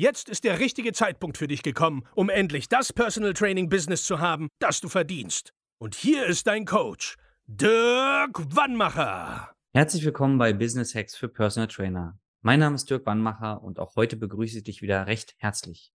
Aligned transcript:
Jetzt 0.00 0.30
ist 0.30 0.44
der 0.44 0.60
richtige 0.60 0.92
Zeitpunkt 0.92 1.36
für 1.36 1.46
dich 1.46 1.62
gekommen, 1.62 2.04
um 2.14 2.30
endlich 2.30 2.70
das 2.70 2.90
Personal 2.90 3.34
Training 3.34 3.68
Business 3.68 4.04
zu 4.04 4.18
haben, 4.18 4.48
das 4.58 4.80
du 4.80 4.88
verdienst. 4.88 5.52
Und 5.78 5.94
hier 5.94 6.24
ist 6.24 6.46
dein 6.46 6.64
Coach, 6.64 7.18
Dirk 7.44 8.56
Wannmacher. 8.56 9.50
Herzlich 9.74 10.02
willkommen 10.02 10.38
bei 10.38 10.54
Business 10.54 10.94
Hacks 10.94 11.14
für 11.14 11.28
Personal 11.28 11.68
Trainer. 11.68 12.18
Mein 12.40 12.60
Name 12.60 12.76
ist 12.76 12.88
Dirk 12.88 13.04
Wannmacher 13.04 13.62
und 13.62 13.78
auch 13.78 13.94
heute 13.94 14.16
begrüße 14.16 14.56
ich 14.56 14.64
dich 14.64 14.80
wieder 14.80 15.06
recht 15.06 15.34
herzlich. 15.36 15.92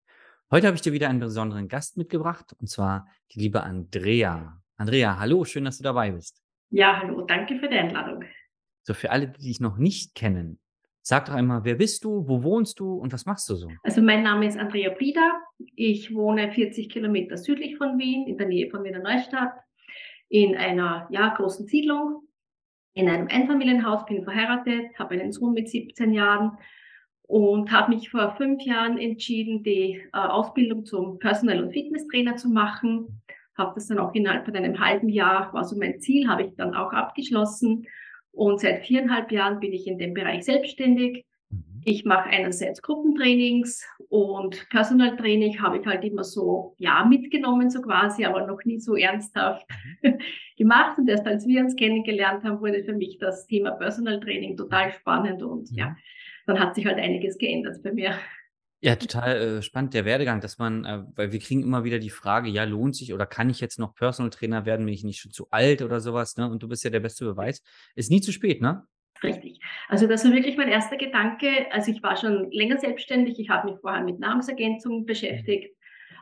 Heute 0.50 0.66
habe 0.66 0.76
ich 0.76 0.82
dir 0.82 0.92
wieder 0.92 1.08
einen 1.08 1.20
besonderen 1.20 1.68
Gast 1.68 1.96
mitgebracht 1.96 2.54
und 2.60 2.68
zwar 2.68 3.08
die 3.32 3.40
liebe 3.40 3.62
Andrea. 3.62 4.60
Andrea, 4.76 5.18
hallo, 5.18 5.46
schön, 5.46 5.64
dass 5.64 5.78
du 5.78 5.82
dabei 5.82 6.10
bist. 6.10 6.42
Ja, 6.68 7.00
hallo, 7.00 7.22
danke 7.22 7.58
für 7.58 7.70
die 7.70 7.78
Einladung. 7.78 8.22
So, 8.82 8.92
für 8.92 9.10
alle, 9.10 9.28
die 9.28 9.40
dich 9.40 9.60
noch 9.60 9.78
nicht 9.78 10.14
kennen, 10.14 10.60
sag 11.04 11.26
doch 11.26 11.34
einmal, 11.34 11.64
wer 11.64 11.74
bist 11.74 12.02
du, 12.04 12.26
wo 12.26 12.42
wohnst 12.42 12.80
du 12.80 12.94
und 12.94 13.12
was 13.12 13.26
machst 13.26 13.48
du 13.50 13.54
so? 13.54 13.68
Also 13.82 14.00
mein 14.00 14.22
Name 14.22 14.46
ist 14.46 14.58
Andrea 14.58 14.90
Brida. 14.90 15.34
Ich 15.76 16.14
wohne 16.14 16.50
40 16.50 16.88
Kilometer 16.88 17.36
südlich 17.36 17.76
von 17.76 17.98
Wien, 17.98 18.26
in 18.26 18.38
der 18.38 18.48
Nähe 18.48 18.70
von 18.70 18.82
Wiener 18.82 19.00
Neustadt, 19.00 19.52
in 20.30 20.56
einer 20.56 21.06
ja, 21.10 21.28
großen 21.34 21.66
Siedlung, 21.66 22.22
in 22.94 23.08
einem 23.08 23.28
Einfamilienhaus, 23.28 24.06
bin 24.06 24.24
verheiratet, 24.24 24.98
habe 24.98 25.14
einen 25.14 25.30
Sohn 25.30 25.52
mit 25.52 25.68
17 25.68 26.14
Jahren 26.14 26.56
und 27.22 27.70
habe 27.70 27.94
mich 27.94 28.08
vor 28.08 28.34
fünf 28.36 28.62
Jahren 28.62 28.96
entschieden, 28.96 29.62
die 29.62 30.02
äh, 30.12 30.16
Ausbildung 30.18 30.86
zum 30.86 31.18
Personal- 31.18 31.62
und 31.62 31.72
Fitnesstrainer 31.72 32.36
zu 32.36 32.48
machen. 32.48 33.20
Habe 33.58 33.72
das 33.74 33.88
dann 33.88 33.98
auch 33.98 34.14
innerhalb 34.14 34.46
von 34.46 34.56
einem 34.56 34.80
halben 34.80 35.10
Jahr, 35.10 35.52
war 35.52 35.64
so 35.64 35.76
mein 35.76 36.00
Ziel, 36.00 36.28
habe 36.28 36.44
ich 36.44 36.54
dann 36.56 36.74
auch 36.74 36.92
abgeschlossen. 36.92 37.86
Und 38.34 38.60
seit 38.60 38.84
viereinhalb 38.84 39.30
Jahren 39.30 39.60
bin 39.60 39.72
ich 39.72 39.86
in 39.86 39.98
dem 39.98 40.14
Bereich 40.14 40.44
selbstständig. 40.44 41.24
Mhm. 41.50 41.82
Ich 41.84 42.04
mache 42.04 42.28
einerseits 42.28 42.82
Gruppentrainings 42.82 43.86
und 44.08 44.68
Personal 44.70 45.16
Training 45.16 45.60
habe 45.60 45.78
ich 45.78 45.86
halt 45.86 46.04
immer 46.04 46.24
so, 46.24 46.74
ja, 46.78 47.04
mitgenommen 47.04 47.70
so 47.70 47.80
quasi, 47.80 48.24
aber 48.24 48.46
noch 48.46 48.64
nie 48.64 48.80
so 48.80 48.96
ernsthaft 48.96 49.66
mhm. 50.02 50.18
gemacht. 50.56 50.98
Und 50.98 51.08
erst 51.08 51.26
als 51.26 51.46
wir 51.46 51.62
uns 51.62 51.76
kennengelernt 51.76 52.44
haben, 52.44 52.60
wurde 52.60 52.84
für 52.84 52.94
mich 52.94 53.18
das 53.18 53.46
Thema 53.46 53.72
Personal 53.72 54.20
Training 54.20 54.56
total 54.56 54.92
spannend 54.92 55.42
und 55.42 55.70
ja, 55.70 55.86
ja 55.86 55.96
dann 56.46 56.60
hat 56.60 56.74
sich 56.74 56.86
halt 56.86 56.98
einiges 56.98 57.38
geändert 57.38 57.82
bei 57.82 57.92
mir. 57.92 58.14
Ja, 58.84 58.96
total 58.96 59.36
äh, 59.36 59.62
spannend 59.62 59.94
der 59.94 60.04
Werdegang, 60.04 60.42
dass 60.42 60.58
man, 60.58 60.84
äh, 60.84 61.04
weil 61.16 61.32
wir 61.32 61.38
kriegen 61.38 61.62
immer 61.62 61.84
wieder 61.84 61.98
die 61.98 62.10
Frage, 62.10 62.50
ja, 62.50 62.64
lohnt 62.64 62.94
sich 62.94 63.14
oder 63.14 63.24
kann 63.24 63.48
ich 63.48 63.58
jetzt 63.60 63.78
noch 63.78 63.94
Personal 63.94 64.28
Trainer 64.28 64.66
werden, 64.66 64.84
bin 64.84 64.92
ich 64.92 65.04
nicht 65.04 65.20
schon 65.20 65.32
zu 65.32 65.46
alt 65.50 65.80
oder 65.80 66.00
sowas, 66.00 66.36
ne? 66.36 66.50
Und 66.50 66.62
du 66.62 66.68
bist 66.68 66.84
ja 66.84 66.90
der 66.90 67.00
beste 67.00 67.24
Beweis. 67.24 67.62
Ist 67.94 68.10
nie 68.10 68.20
zu 68.20 68.30
spät, 68.30 68.60
ne? 68.60 68.86
Richtig. 69.22 69.58
Also 69.88 70.06
das 70.06 70.22
war 70.26 70.32
wirklich 70.32 70.58
mein 70.58 70.68
erster 70.68 70.98
Gedanke. 70.98 71.48
Also 71.70 71.92
ich 71.92 72.02
war 72.02 72.18
schon 72.18 72.50
länger 72.50 72.76
selbstständig. 72.76 73.38
Ich 73.38 73.48
habe 73.48 73.70
mich 73.70 73.80
vorher 73.80 74.04
mit 74.04 74.18
Nahrungsergänzung 74.18 75.06
beschäftigt, 75.06 75.74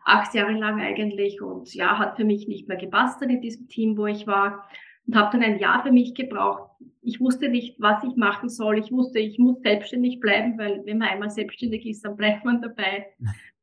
acht 0.04 0.32
Jahre 0.32 0.52
lang 0.52 0.80
eigentlich. 0.80 1.42
Und 1.42 1.74
ja, 1.74 1.98
hat 1.98 2.14
für 2.14 2.24
mich 2.24 2.46
nicht 2.46 2.68
mehr 2.68 2.76
gepasst 2.76 3.20
in 3.22 3.40
diesem 3.40 3.66
Team, 3.66 3.96
wo 3.96 4.06
ich 4.06 4.28
war 4.28 4.68
und 5.08 5.16
habe 5.16 5.32
dann 5.32 5.42
ein 5.42 5.58
Jahr 5.58 5.82
für 5.82 5.90
mich 5.90 6.14
gebraucht. 6.14 6.70
Ich 7.02 7.20
wusste 7.20 7.48
nicht, 7.48 7.76
was 7.80 8.02
ich 8.04 8.16
machen 8.16 8.48
soll. 8.48 8.78
Ich 8.78 8.92
wusste, 8.92 9.18
ich 9.18 9.38
muss 9.38 9.60
selbstständig 9.60 10.20
bleiben, 10.20 10.56
weil 10.56 10.82
wenn 10.86 10.98
man 10.98 11.08
einmal 11.08 11.30
selbstständig 11.30 11.84
ist, 11.86 12.04
dann 12.04 12.16
bleibt 12.16 12.44
man 12.44 12.62
dabei. 12.62 13.06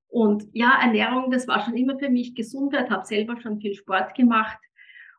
Und 0.09 0.47
ja, 0.53 0.79
Ernährung, 0.81 1.31
das 1.31 1.47
war 1.47 1.63
schon 1.63 1.77
immer 1.77 1.97
für 1.97 2.09
mich 2.09 2.35
Gesundheit, 2.35 2.89
habe 2.89 3.05
selber 3.05 3.39
schon 3.39 3.59
viel 3.61 3.75
Sport 3.75 4.16
gemacht. 4.16 4.57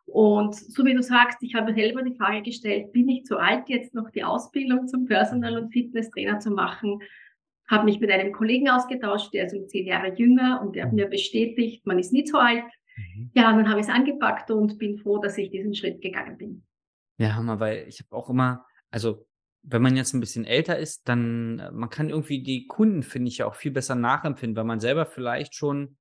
Und 0.04 0.56
so 0.56 0.84
wie 0.84 0.94
du 0.94 1.02
sagst, 1.02 1.38
ich 1.42 1.54
habe 1.54 1.72
selber 1.72 2.02
die 2.02 2.16
Frage 2.16 2.42
gestellt, 2.42 2.92
bin 2.92 3.08
ich 3.08 3.24
zu 3.24 3.38
alt, 3.38 3.68
jetzt 3.68 3.94
noch 3.94 4.10
die 4.10 4.24
Ausbildung 4.24 4.88
zum 4.88 5.06
Personal- 5.06 5.56
und 5.56 5.72
Fitnesstrainer 5.72 6.40
zu 6.40 6.50
machen? 6.50 6.98
Habe 7.68 7.84
mich 7.84 8.00
mit 8.00 8.10
einem 8.10 8.32
Kollegen 8.32 8.68
ausgetauscht, 8.68 9.32
der 9.32 9.46
ist 9.46 9.54
um 9.54 9.68
zehn 9.68 9.86
Jahre 9.86 10.12
jünger 10.14 10.60
und 10.62 10.74
der 10.74 10.86
hat 10.86 10.92
mir 10.92 11.06
bestätigt, 11.06 11.86
man 11.86 12.00
ist 12.00 12.12
nie 12.12 12.24
zu 12.24 12.38
alt. 12.38 12.64
Mhm. 12.96 13.30
Ja, 13.34 13.52
dann 13.52 13.68
habe 13.68 13.78
ich 13.78 13.86
es 13.86 13.92
angepackt 13.92 14.50
und 14.50 14.78
bin 14.78 14.98
froh, 14.98 15.18
dass 15.18 15.38
ich 15.38 15.50
diesen 15.50 15.74
Schritt 15.74 16.02
gegangen 16.02 16.36
bin. 16.36 16.64
Ja, 17.20 17.34
Hammer, 17.34 17.60
weil 17.60 17.86
ich 17.86 18.00
habe 18.00 18.16
auch 18.16 18.30
immer, 18.30 18.64
also 18.90 19.26
wenn 19.62 19.82
man 19.82 19.94
jetzt 19.94 20.14
ein 20.14 20.20
bisschen 20.20 20.46
älter 20.46 20.78
ist, 20.78 21.06
dann, 21.06 21.58
äh, 21.58 21.70
man 21.70 21.90
kann 21.90 22.08
irgendwie 22.08 22.42
die 22.42 22.66
Kunden, 22.66 23.02
finde 23.02 23.28
ich, 23.28 23.38
ja 23.38 23.46
auch 23.46 23.56
viel 23.56 23.72
besser 23.72 23.94
nachempfinden, 23.94 24.56
weil 24.56 24.64
man 24.64 24.80
selber 24.80 25.04
vielleicht 25.04 25.54
schon, 25.54 25.98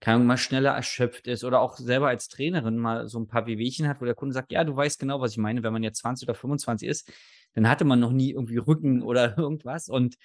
keine 0.00 0.14
Ahnung, 0.14 0.28
mal 0.28 0.38
schneller 0.38 0.70
erschöpft 0.70 1.26
ist 1.26 1.44
oder 1.44 1.60
auch 1.60 1.76
selber 1.76 2.08
als 2.08 2.28
Trainerin 2.28 2.78
mal 2.78 3.06
so 3.06 3.18
ein 3.18 3.28
paar 3.28 3.46
Wehwehchen 3.46 3.86
hat, 3.86 4.00
wo 4.00 4.06
der 4.06 4.14
Kunde 4.14 4.32
sagt, 4.32 4.50
ja, 4.50 4.64
du 4.64 4.74
weißt 4.74 4.98
genau, 4.98 5.20
was 5.20 5.32
ich 5.32 5.36
meine. 5.36 5.62
Wenn 5.62 5.74
man 5.74 5.82
jetzt 5.82 5.98
20 5.98 6.26
oder 6.26 6.34
25 6.34 6.88
ist, 6.88 7.12
dann 7.52 7.68
hatte 7.68 7.84
man 7.84 8.00
noch 8.00 8.12
nie 8.12 8.30
irgendwie 8.30 8.56
Rücken 8.56 9.02
oder 9.02 9.36
irgendwas 9.36 9.90
und 9.90 10.16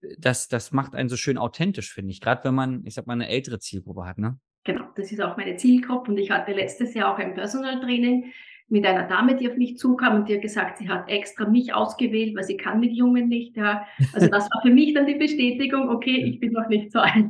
äh, 0.00 0.16
das, 0.18 0.48
das 0.48 0.72
macht 0.72 0.96
einen 0.96 1.08
so 1.08 1.16
schön 1.16 1.38
authentisch, 1.38 1.92
finde 1.92 2.10
ich. 2.10 2.20
Gerade 2.20 2.42
wenn 2.42 2.54
man, 2.56 2.84
ich 2.84 2.94
sag 2.94 3.06
mal, 3.06 3.12
eine 3.12 3.28
ältere 3.28 3.60
Zielgruppe 3.60 4.06
hat, 4.06 4.18
ne? 4.18 4.40
Genau, 4.64 4.88
das 4.96 5.12
ist 5.12 5.20
auch 5.20 5.36
meine 5.36 5.54
Zielgruppe. 5.54 6.10
Und 6.10 6.18
ich 6.18 6.32
hatte 6.32 6.52
letztes 6.52 6.94
Jahr 6.94 7.14
auch 7.14 7.18
ein 7.18 7.34
Personal 7.34 7.80
Training 7.80 8.32
mit 8.68 8.84
einer 8.84 9.08
Dame, 9.08 9.36
die 9.36 9.48
auf 9.50 9.56
mich 9.56 9.78
zukam 9.78 10.16
und 10.16 10.28
die 10.28 10.34
hat 10.34 10.42
gesagt, 10.42 10.78
sie 10.78 10.88
hat 10.88 11.08
extra 11.08 11.48
mich 11.48 11.72
ausgewählt, 11.72 12.36
weil 12.36 12.44
sie 12.44 12.56
kann 12.56 12.80
mit 12.80 12.92
Jungen 12.92 13.28
nicht. 13.28 13.56
Ja. 13.56 13.86
Also 14.12 14.28
das 14.28 14.44
war 14.50 14.62
für 14.62 14.70
mich 14.70 14.94
dann 14.94 15.06
die 15.06 15.14
Bestätigung, 15.14 15.88
okay, 15.88 16.24
ich 16.24 16.40
bin 16.40 16.52
noch 16.52 16.68
nicht 16.68 16.92
so 16.92 17.00
alt. 17.00 17.26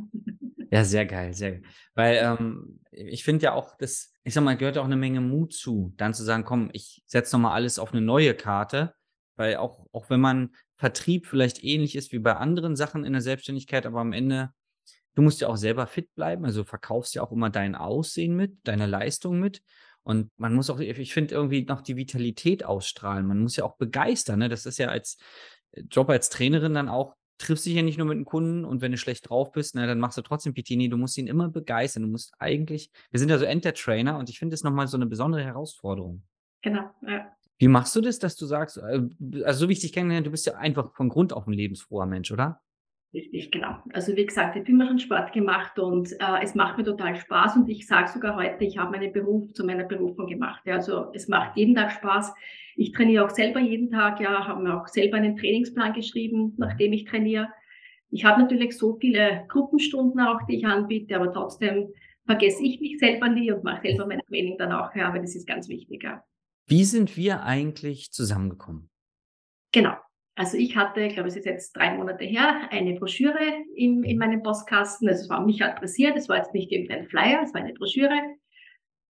Ja, 0.70 0.84
sehr 0.84 1.06
geil, 1.06 1.32
sehr 1.32 1.52
geil. 1.52 1.62
Weil 1.94 2.20
ähm, 2.22 2.80
ich 2.90 3.24
finde 3.24 3.44
ja 3.44 3.52
auch, 3.54 3.76
das, 3.78 4.12
ich 4.24 4.34
sag 4.34 4.44
mal, 4.44 4.56
gehört 4.56 4.78
auch 4.78 4.84
eine 4.84 4.96
Menge 4.96 5.20
Mut 5.20 5.54
zu, 5.54 5.94
dann 5.96 6.12
zu 6.12 6.24
sagen, 6.24 6.44
komm, 6.44 6.70
ich 6.72 7.02
setze 7.06 7.34
nochmal 7.34 7.54
alles 7.54 7.78
auf 7.78 7.92
eine 7.92 8.02
neue 8.02 8.34
Karte, 8.34 8.94
weil 9.36 9.56
auch, 9.56 9.86
auch 9.92 10.10
wenn 10.10 10.20
man 10.20 10.50
Vertrieb 10.76 11.26
vielleicht 11.26 11.64
ähnlich 11.64 11.96
ist 11.96 12.12
wie 12.12 12.18
bei 12.18 12.34
anderen 12.34 12.76
Sachen 12.76 13.04
in 13.04 13.12
der 13.12 13.22
Selbstständigkeit, 13.22 13.86
aber 13.86 14.00
am 14.00 14.12
Ende 14.12 14.50
Du 15.18 15.22
musst 15.22 15.40
ja 15.40 15.48
auch 15.48 15.56
selber 15.56 15.88
fit 15.88 16.14
bleiben, 16.14 16.44
also 16.44 16.62
verkaufst 16.62 17.16
ja 17.16 17.24
auch 17.24 17.32
immer 17.32 17.50
dein 17.50 17.74
Aussehen 17.74 18.36
mit, 18.36 18.56
deine 18.62 18.86
Leistung 18.86 19.40
mit. 19.40 19.62
Und 20.08 20.30
man 20.38 20.54
muss 20.54 20.70
auch, 20.70 20.80
ich 20.80 21.12
finde, 21.12 21.34
irgendwie 21.34 21.66
noch 21.66 21.82
die 21.82 21.98
Vitalität 21.98 22.64
ausstrahlen. 22.64 23.26
Man 23.26 23.40
muss 23.40 23.56
ja 23.56 23.64
auch 23.64 23.76
begeistern. 23.76 24.38
Ne? 24.38 24.48
Das 24.48 24.64
ist 24.64 24.78
ja 24.78 24.88
als 24.88 25.18
äh, 25.72 25.82
Job 25.82 26.08
als 26.08 26.30
Trainerin 26.30 26.72
dann 26.72 26.88
auch, 26.88 27.14
triffst 27.36 27.66
dich 27.66 27.74
ja 27.74 27.82
nicht 27.82 27.98
nur 27.98 28.06
mit 28.06 28.16
einem 28.16 28.24
Kunden 28.24 28.64
und 28.64 28.80
wenn 28.80 28.90
du 28.90 28.96
schlecht 28.96 29.28
drauf 29.28 29.52
bist, 29.52 29.74
na, 29.74 29.86
dann 29.86 30.00
machst 30.00 30.16
du 30.16 30.22
trotzdem. 30.22 30.54
Nee, 30.56 30.88
du 30.88 30.96
musst 30.96 31.18
ihn 31.18 31.26
immer 31.26 31.50
begeistern. 31.50 32.04
Du 32.04 32.08
musst 32.08 32.32
eigentlich, 32.38 32.90
wir 33.10 33.20
sind 33.20 33.28
ja 33.28 33.36
so 33.36 33.44
Enter-Trainer 33.44 34.16
und 34.16 34.30
ich 34.30 34.38
finde 34.38 34.54
das 34.54 34.62
nochmal 34.62 34.86
so 34.86 34.96
eine 34.96 35.04
besondere 35.04 35.44
Herausforderung. 35.44 36.22
Genau, 36.62 36.88
ja. 37.06 37.30
Wie 37.58 37.68
machst 37.68 37.94
du 37.94 38.00
das, 38.00 38.18
dass 38.18 38.34
du 38.36 38.46
sagst, 38.46 38.78
äh, 38.78 39.02
also 39.44 39.60
so 39.60 39.68
wie 39.68 39.74
ich 39.74 39.80
dich 39.80 39.92
kennengelernt, 39.92 40.26
du 40.26 40.30
bist 40.30 40.46
ja 40.46 40.54
einfach 40.54 40.94
von 40.94 41.10
Grund 41.10 41.34
auf 41.34 41.46
ein 41.46 41.52
lebensfroher 41.52 42.06
Mensch, 42.06 42.32
oder? 42.32 42.62
Richtig, 43.14 43.50
genau. 43.50 43.78
Also 43.94 44.14
wie 44.16 44.26
gesagt, 44.26 44.54
ich 44.54 44.60
habe 44.60 44.70
immer 44.70 44.86
schon 44.86 44.98
Sport 44.98 45.32
gemacht 45.32 45.78
und 45.78 46.12
äh, 46.12 46.42
es 46.42 46.54
macht 46.54 46.76
mir 46.76 46.84
total 46.84 47.16
Spaß 47.16 47.56
und 47.56 47.68
ich 47.68 47.86
sage 47.86 48.08
sogar 48.08 48.36
heute, 48.36 48.64
ich 48.64 48.76
habe 48.76 48.90
meinen 48.90 49.12
Beruf 49.12 49.50
zu 49.54 49.64
meiner 49.64 49.84
Berufung 49.84 50.26
gemacht. 50.26 50.60
Ja, 50.66 50.74
also 50.74 51.10
es 51.14 51.26
macht 51.26 51.56
jeden 51.56 51.74
Tag 51.74 51.92
Spaß. 51.92 52.34
Ich 52.76 52.92
trainiere 52.92 53.24
auch 53.24 53.30
selber 53.30 53.60
jeden 53.60 53.90
Tag, 53.90 54.20
ja, 54.20 54.46
habe 54.46 54.62
mir 54.62 54.78
auch 54.78 54.88
selber 54.88 55.16
einen 55.16 55.36
Trainingsplan 55.36 55.94
geschrieben, 55.94 56.52
nachdem 56.58 56.92
ich 56.92 57.06
trainiere. 57.06 57.48
Ich 58.10 58.24
habe 58.24 58.42
natürlich 58.42 58.76
so 58.76 58.98
viele 59.00 59.46
Gruppenstunden 59.48 60.20
auch, 60.20 60.42
die 60.46 60.56
ich 60.56 60.66
anbiete, 60.66 61.16
aber 61.16 61.32
trotzdem 61.32 61.88
vergesse 62.26 62.62
ich 62.62 62.78
mich 62.78 62.98
selber 62.98 63.28
nie 63.28 63.50
und 63.50 63.64
mache 63.64 63.88
selber 63.88 64.06
mein 64.06 64.20
Training 64.28 64.58
dann 64.58 64.72
auch, 64.72 64.94
ja, 64.94 65.08
aber 65.08 65.18
das 65.18 65.34
ist 65.34 65.46
ganz 65.46 65.68
wichtig. 65.68 66.02
Ja. 66.02 66.22
Wie 66.66 66.84
sind 66.84 67.16
wir 67.16 67.42
eigentlich 67.42 68.12
zusammengekommen? 68.12 68.90
Genau. 69.72 69.94
Also 70.38 70.56
ich 70.56 70.76
hatte, 70.76 71.00
ich 71.00 71.14
glaube, 71.14 71.28
es 71.28 71.34
ist 71.34 71.46
jetzt 71.46 71.76
drei 71.76 71.96
Monate 71.96 72.24
her, 72.24 72.68
eine 72.70 72.94
Broschüre 72.94 73.64
im, 73.74 74.04
in 74.04 74.18
meinem 74.18 74.40
Postkasten. 74.40 75.08
Also 75.08 75.22
es 75.22 75.28
war 75.28 75.44
mich 75.44 75.64
adressiert, 75.64 76.16
es 76.16 76.28
war 76.28 76.36
jetzt 76.36 76.54
nicht 76.54 76.70
irgendein 76.70 77.08
Flyer, 77.08 77.40
es 77.42 77.52
war 77.52 77.60
eine 77.60 77.74
Broschüre. 77.74 78.16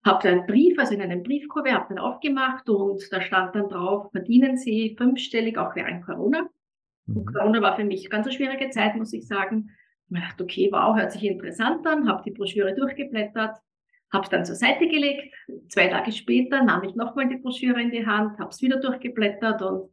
Habe 0.05 0.29
einen 0.29 0.47
Brief, 0.47 0.79
also 0.79 0.93
in 0.93 1.01
einem 1.01 1.23
Briefkorb, 1.23 1.67
habe 1.71 1.87
dann 1.89 1.99
aufgemacht 1.99 2.69
und 2.69 3.11
da 3.11 3.23
stand 3.23 3.55
dann 3.55 3.71
drauf, 3.71 4.11
verdienen 4.13 4.59
Sie 4.59 4.97
fünfstellig 4.99 5.57
auch 5.57 5.75
während 5.75 6.05
Corona. 6.05 6.47
Und 7.07 7.17
mhm. 7.17 7.25
Corona 7.25 7.63
war 7.63 7.77
für 7.77 7.85
mich 7.85 8.11
ganz 8.11 8.27
eine 8.27 8.37
schwierige 8.37 8.69
Zeit, 8.69 8.95
muss 8.95 9.15
ich 9.15 9.27
sagen. 9.27 9.71
Ich 10.11 10.21
dachte, 10.21 10.45
okay, 10.45 10.69
wow, 10.73 10.95
hört 10.95 11.13
sich 11.13 11.25
interessant 11.25 11.87
an, 11.87 12.07
habe 12.07 12.23
die 12.23 12.33
Broschüre 12.33 12.75
durchgeblättert, 12.75 13.57
habe 14.13 14.25
es 14.25 14.29
dann 14.29 14.45
zur 14.45 14.57
Seite 14.57 14.89
gelegt. 14.89 15.35
Zwei 15.71 15.87
Tage 15.87 16.13
später 16.13 16.63
nahm 16.63 16.85
ich 16.85 16.95
nochmal 16.95 17.29
die 17.29 17.39
Broschüre 17.39 17.81
in 17.81 17.93
die 17.93 18.05
Hand, 18.07 18.39
habe 18.39 18.51
es 18.51 18.61
wieder 18.61 18.79
durchgeblättert 18.79 19.63
und 19.63 19.91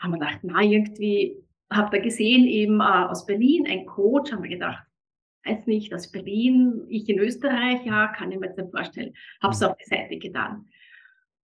haben 0.00 0.12
wir 0.12 0.18
gedacht, 0.18 0.40
na, 0.42 0.60
irgendwie, 0.62 1.36
habe 1.72 1.96
da 1.96 2.02
gesehen, 2.02 2.46
eben 2.46 2.80
äh, 2.80 2.84
aus 2.84 3.26
Berlin, 3.26 3.66
ein 3.66 3.86
Coach, 3.86 4.32
haben 4.32 4.42
wir 4.42 4.50
gedacht, 4.50 4.82
weiß 5.44 5.66
nicht, 5.66 5.94
aus 5.94 6.10
Berlin, 6.10 6.84
ich 6.88 7.08
in 7.08 7.18
Österreich, 7.18 7.84
ja, 7.84 8.08
kann 8.08 8.32
ich 8.32 8.38
mir 8.38 8.46
jetzt 8.46 8.58
nicht 8.58 8.70
vorstellen. 8.70 9.14
Habe 9.42 9.52
es 9.54 9.60
Mhm. 9.60 9.66
auf 9.66 9.76
die 9.76 9.84
Seite 9.88 10.18
getan. 10.18 10.66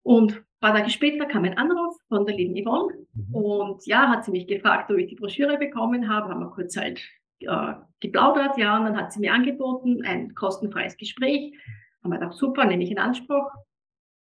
Und 0.03 0.33
ein 0.37 0.45
paar 0.61 0.75
Tage 0.75 0.91
später 0.91 1.27
kam 1.27 1.45
ein 1.45 1.59
Anruf 1.59 1.97
von 2.09 2.25
der 2.25 2.35
lieben 2.37 2.55
Yvonne 2.63 2.95
Mhm. 3.13 3.35
und 3.35 3.87
ja, 3.87 4.09
hat 4.09 4.25
sie 4.25 4.31
mich 4.31 4.47
gefragt, 4.47 4.91
ob 4.91 4.97
ich 4.99 5.09
die 5.09 5.17
Broschüre 5.17 5.59
bekommen 5.59 6.09
habe, 6.09 6.29
haben 6.29 6.41
wir 6.41 6.51
kurz 6.51 6.77
halt 6.77 7.01
äh, 7.41 7.75
geplaudert, 8.01 8.57
ja, 8.59 8.79
und 8.79 8.85
dann 8.85 8.97
hat 8.97 9.13
sie 9.13 9.21
mir 9.21 9.33
angeboten, 9.33 10.03
ein 10.05 10.35
kostenfreies 10.35 10.97
Gespräch. 10.97 11.55
Haben 12.03 12.13
wir 12.13 12.19
gedacht, 12.19 12.35
super, 12.35 12.65
nehme 12.67 12.83
ich 12.83 12.91
in 12.91 12.99
Anspruch. 12.99 13.51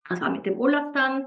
Das 0.10 0.22
war 0.22 0.30
mit 0.32 0.46
dem 0.46 0.60
Olaf 0.60 0.92
dann. 0.94 1.26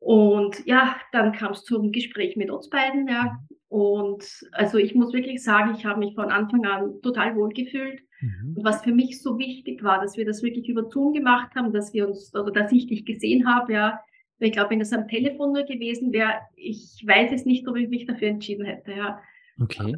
Und 0.00 0.64
ja, 0.66 0.96
dann 1.12 1.32
kam 1.32 1.52
es 1.52 1.64
zum 1.64 1.92
Gespräch 1.92 2.36
mit 2.36 2.50
uns 2.50 2.68
beiden, 2.70 3.08
ja. 3.08 3.38
Und 3.68 4.24
also 4.52 4.78
ich 4.78 4.94
muss 4.94 5.12
wirklich 5.12 5.42
sagen, 5.42 5.74
ich 5.76 5.84
habe 5.84 6.00
mich 6.00 6.14
von 6.14 6.30
Anfang 6.30 6.64
an 6.64 7.02
total 7.02 7.36
wohl 7.36 7.50
gefühlt. 7.50 8.00
Mhm. 8.20 8.54
Und 8.56 8.64
was 8.64 8.82
für 8.82 8.92
mich 8.92 9.22
so 9.22 9.38
wichtig 9.38 9.82
war, 9.82 10.00
dass 10.00 10.16
wir 10.16 10.24
das 10.24 10.42
wirklich 10.42 10.68
über 10.68 10.88
Zoom 10.88 11.12
gemacht 11.12 11.54
haben, 11.54 11.72
dass 11.72 11.92
wir 11.92 12.08
uns, 12.08 12.34
oder 12.34 12.50
dass 12.50 12.72
ich 12.72 12.86
dich 12.86 13.04
gesehen 13.04 13.46
habe, 13.46 13.72
ja. 13.72 14.00
Ich 14.40 14.52
glaube, 14.52 14.70
wenn 14.70 14.78
das 14.78 14.92
am 14.92 15.08
Telefon 15.08 15.52
nur 15.52 15.64
gewesen 15.64 16.12
wäre, 16.12 16.34
ich 16.54 17.02
weiß 17.04 17.32
es 17.32 17.44
nicht, 17.44 17.66
ob 17.66 17.76
ich 17.76 17.88
mich 17.88 18.06
dafür 18.06 18.28
entschieden 18.28 18.64
hätte, 18.64 18.92
ja. 18.92 19.20
Okay. 19.60 19.96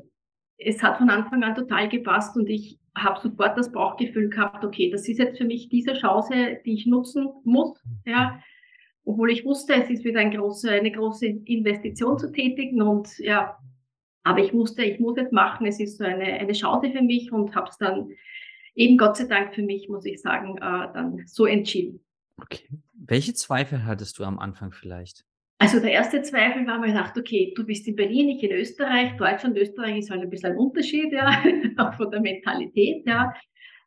Es 0.56 0.82
hat 0.82 0.98
von 0.98 1.10
Anfang 1.10 1.42
an 1.42 1.54
total 1.54 1.88
gepasst 1.88 2.36
und 2.36 2.48
ich 2.48 2.78
habe 2.96 3.20
sofort 3.20 3.56
das 3.56 3.70
Bauchgefühl 3.70 4.30
gehabt, 4.30 4.64
okay, 4.64 4.90
das 4.90 5.08
ist 5.08 5.18
jetzt 5.18 5.38
für 5.38 5.44
mich 5.44 5.68
diese 5.68 5.92
Chance, 5.92 6.58
die 6.64 6.74
ich 6.74 6.86
nutzen 6.86 7.28
muss, 7.44 7.80
ja. 8.04 8.40
Obwohl 9.04 9.30
ich 9.30 9.44
wusste, 9.44 9.74
es 9.74 9.90
ist 9.90 10.04
wieder 10.04 10.20
ein 10.20 10.30
große, 10.30 10.70
eine 10.70 10.92
große 10.92 11.26
Investition 11.26 12.18
zu 12.18 12.30
tätigen 12.30 12.82
und 12.82 13.18
ja, 13.18 13.56
aber 14.22 14.40
ich 14.40 14.52
wusste, 14.52 14.84
ich 14.84 15.00
muss 15.00 15.16
es 15.16 15.32
machen, 15.32 15.66
es 15.66 15.80
ist 15.80 15.98
so 15.98 16.04
eine, 16.04 16.24
eine 16.24 16.52
Chance 16.52 16.90
für 16.90 17.02
mich 17.02 17.32
und 17.32 17.54
habe 17.54 17.68
es 17.70 17.78
dann 17.78 18.10
eben 18.74 18.98
Gott 18.98 19.16
sei 19.16 19.24
Dank 19.24 19.54
für 19.54 19.62
mich, 19.62 19.88
muss 19.88 20.04
ich 20.04 20.20
sagen, 20.20 20.56
äh, 20.58 20.92
dann 20.92 21.22
so 21.26 21.46
entschieden. 21.46 22.00
Okay. 22.40 22.68
Welche 22.94 23.34
Zweifel 23.34 23.84
hattest 23.84 24.18
du 24.18 24.24
am 24.24 24.38
Anfang 24.38 24.72
vielleicht? 24.72 25.24
Also 25.58 25.78
der 25.78 25.92
erste 25.92 26.22
Zweifel 26.22 26.66
war 26.66 26.78
mir 26.78 26.86
gedacht, 26.86 27.18
okay, 27.18 27.52
du 27.54 27.66
bist 27.66 27.86
in 27.86 27.94
Berlin, 27.94 28.30
ich 28.30 28.42
in 28.42 28.52
Österreich. 28.52 29.16
Deutschland, 29.18 29.58
Österreich 29.58 29.98
ist 29.98 30.10
halt 30.10 30.22
ein 30.22 30.30
bisschen 30.30 30.52
ein 30.52 30.58
Unterschied, 30.58 31.12
ja, 31.12 31.42
auch 31.76 31.94
von 31.94 32.10
der 32.10 32.20
Mentalität, 32.20 33.06
ja. 33.06 33.34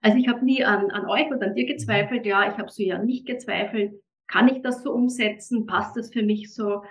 Also 0.01 0.17
ich 0.17 0.27
habe 0.27 0.45
nie 0.45 0.63
an, 0.63 0.91
an 0.91 1.07
euch 1.07 1.27
oder 1.31 1.47
an 1.47 1.55
dir 1.55 1.65
gezweifelt, 1.65 2.25
ja, 2.25 2.51
ich 2.51 2.57
habe 2.57 2.69
so 2.69 2.83
ja 2.83 2.99
nicht 2.99 3.25
gezweifelt. 3.25 3.93
Kann 4.33 4.47
ich 4.47 4.63
das 4.63 4.81
so 4.81 4.91
umsetzen? 4.91 5.67
Passt 5.67 5.95
das 5.95 6.11
für 6.11 6.23
mich 6.23 6.51
so? 6.55 6.83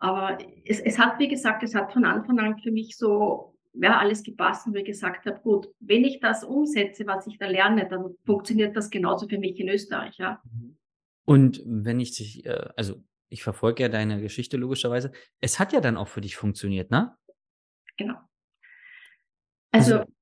Aber 0.00 0.38
es, 0.64 0.80
es 0.80 0.98
hat, 0.98 1.20
wie 1.20 1.28
gesagt, 1.28 1.62
es 1.62 1.72
hat 1.74 1.92
von 1.92 2.04
Anfang 2.04 2.40
an 2.40 2.58
für 2.58 2.72
mich 2.72 2.96
so, 2.96 3.56
ja, 3.74 3.96
alles 3.98 4.24
gepasst 4.24 4.66
und 4.66 4.74
wie 4.74 4.82
gesagt 4.82 5.24
habe, 5.26 5.38
gut, 5.40 5.68
wenn 5.78 6.04
ich 6.04 6.18
das 6.18 6.42
umsetze, 6.42 7.06
was 7.06 7.28
ich 7.28 7.38
da 7.38 7.46
lerne, 7.46 7.88
dann 7.88 8.16
funktioniert 8.26 8.76
das 8.76 8.90
genauso 8.90 9.28
für 9.28 9.38
mich 9.38 9.60
in 9.60 9.68
Österreich, 9.68 10.18
ja. 10.18 10.42
Und 11.26 11.62
wenn 11.64 12.00
ich 12.00 12.16
dich, 12.16 12.44
äh, 12.44 12.70
also 12.76 13.04
ich 13.28 13.44
verfolge 13.44 13.84
ja 13.84 13.88
deine 13.88 14.20
Geschichte 14.20 14.56
logischerweise. 14.56 15.12
Es 15.40 15.60
hat 15.60 15.72
ja 15.72 15.80
dann 15.80 15.96
auch 15.96 16.08
für 16.08 16.20
dich 16.20 16.34
funktioniert, 16.34 16.90
ne? 16.90 17.16
Genau. 17.96 18.16
Also, 19.70 19.98
Also- 20.00 20.12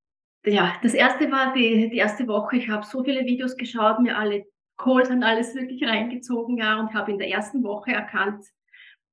ja, 0.45 0.75
das 0.83 0.93
erste 0.93 1.31
war 1.31 1.53
die, 1.53 1.89
die 1.89 1.97
erste 1.97 2.27
Woche. 2.27 2.57
Ich 2.57 2.69
habe 2.69 2.85
so 2.85 3.03
viele 3.03 3.25
Videos 3.25 3.57
geschaut, 3.57 3.99
mir 4.01 4.15
alle 4.19 4.45
Calls 4.79 5.09
und 5.09 5.23
alles 5.23 5.53
wirklich 5.55 5.83
reingezogen, 5.83 6.57
ja, 6.57 6.79
und 6.79 6.93
habe 6.93 7.11
in 7.11 7.19
der 7.19 7.29
ersten 7.29 7.63
Woche 7.63 7.91
erkannt, 7.91 8.43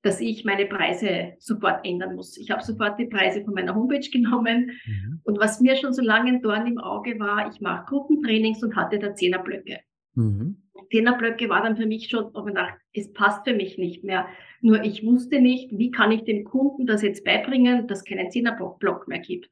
dass 0.02 0.20
ich 0.20 0.44
meine 0.44 0.66
Preise 0.66 1.34
sofort 1.38 1.84
ändern 1.84 2.14
muss. 2.14 2.38
Ich 2.38 2.50
habe 2.50 2.62
sofort 2.62 2.98
die 2.98 3.06
Preise 3.06 3.42
von 3.44 3.54
meiner 3.54 3.74
Homepage 3.74 4.08
genommen. 4.08 4.70
Mhm. 4.86 5.20
Und 5.24 5.40
was 5.40 5.60
mir 5.60 5.76
schon 5.76 5.92
so 5.92 6.02
lange 6.02 6.30
ein 6.30 6.42
Dorn 6.42 6.66
im 6.66 6.78
Auge 6.78 7.18
war, 7.18 7.50
ich 7.50 7.60
mache 7.60 7.86
Gruppentrainings 7.86 8.62
und 8.62 8.76
hatte 8.76 9.00
da 9.00 9.14
Zehnerblöcke. 9.14 9.80
Mhm. 10.14 10.62
Zehnerblöcke 10.92 11.48
war 11.48 11.62
dann 11.62 11.76
für 11.76 11.86
mich 11.86 12.08
schon, 12.08 12.26
ob 12.34 12.44
man 12.44 12.54
dachte, 12.54 12.78
es 12.92 13.12
passt 13.12 13.46
für 13.46 13.54
mich 13.54 13.78
nicht 13.78 14.04
mehr. 14.04 14.28
Nur 14.60 14.84
ich 14.84 15.04
wusste 15.04 15.40
nicht, 15.40 15.76
wie 15.76 15.90
kann 15.90 16.12
ich 16.12 16.22
dem 16.22 16.44
Kunden 16.44 16.86
das 16.86 17.02
jetzt 17.02 17.24
beibringen, 17.24 17.88
dass 17.88 17.98
es 17.98 18.04
keinen 18.04 18.30
Zehnerblock 18.30 19.08
mehr 19.08 19.18
gibt. 19.18 19.50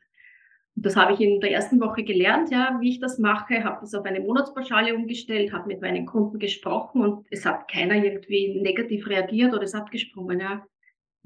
Das 0.76 0.96
habe 0.96 1.12
ich 1.14 1.20
in 1.20 1.40
der 1.40 1.52
ersten 1.52 1.80
Woche 1.80 2.02
gelernt, 2.02 2.50
ja, 2.50 2.76
wie 2.80 2.90
ich 2.90 3.00
das 3.00 3.18
mache, 3.18 3.62
habe 3.64 3.78
das 3.80 3.94
auf 3.94 4.04
eine 4.04 4.20
Monatspauschale 4.20 4.94
umgestellt, 4.94 5.52
habe 5.52 5.68
mit 5.68 5.80
meinen 5.80 6.04
Kunden 6.06 6.38
gesprochen 6.38 7.02
und 7.02 7.26
es 7.30 7.46
hat 7.46 7.68
keiner 7.70 7.94
irgendwie 8.04 8.60
negativ 8.60 9.06
reagiert 9.08 9.52
oder 9.54 9.62
ist 9.62 9.74
abgesprungen, 9.74 10.40
ja. 10.40 10.66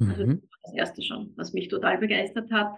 Also 0.06 0.25
Mhm. 0.25 0.41
das 0.43 0.50
war 0.53 0.61
das 0.65 0.75
erste 0.75 1.03
schon, 1.03 1.33
was 1.37 1.53
mich 1.55 1.69
total 1.69 1.99
begeistert 1.99 2.50
hat. 2.53 2.75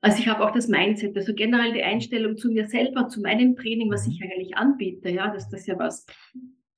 Also 0.00 0.18
ich 0.20 0.28
habe 0.28 0.44
auch 0.44 0.52
das 0.52 0.68
Mindset, 0.68 1.16
also 1.16 1.34
generell 1.34 1.72
die 1.72 1.82
Einstellung 1.82 2.36
zu 2.36 2.50
mir 2.50 2.66
selber, 2.66 3.08
zu 3.08 3.20
meinem 3.20 3.56
Training, 3.56 3.90
was 3.90 4.06
Mhm. 4.06 4.12
ich 4.12 4.22
eigentlich 4.22 4.56
anbiete, 4.56 5.10
ja, 5.10 5.28
dass 5.32 5.48
das 5.50 5.66
ja 5.66 5.78
was 5.78 6.06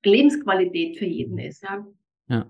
Lebensqualität 0.03 0.97
für 0.97 1.05
jeden 1.05 1.37
ist, 1.39 1.63
ja. 1.63 1.85
Ja. 2.29 2.45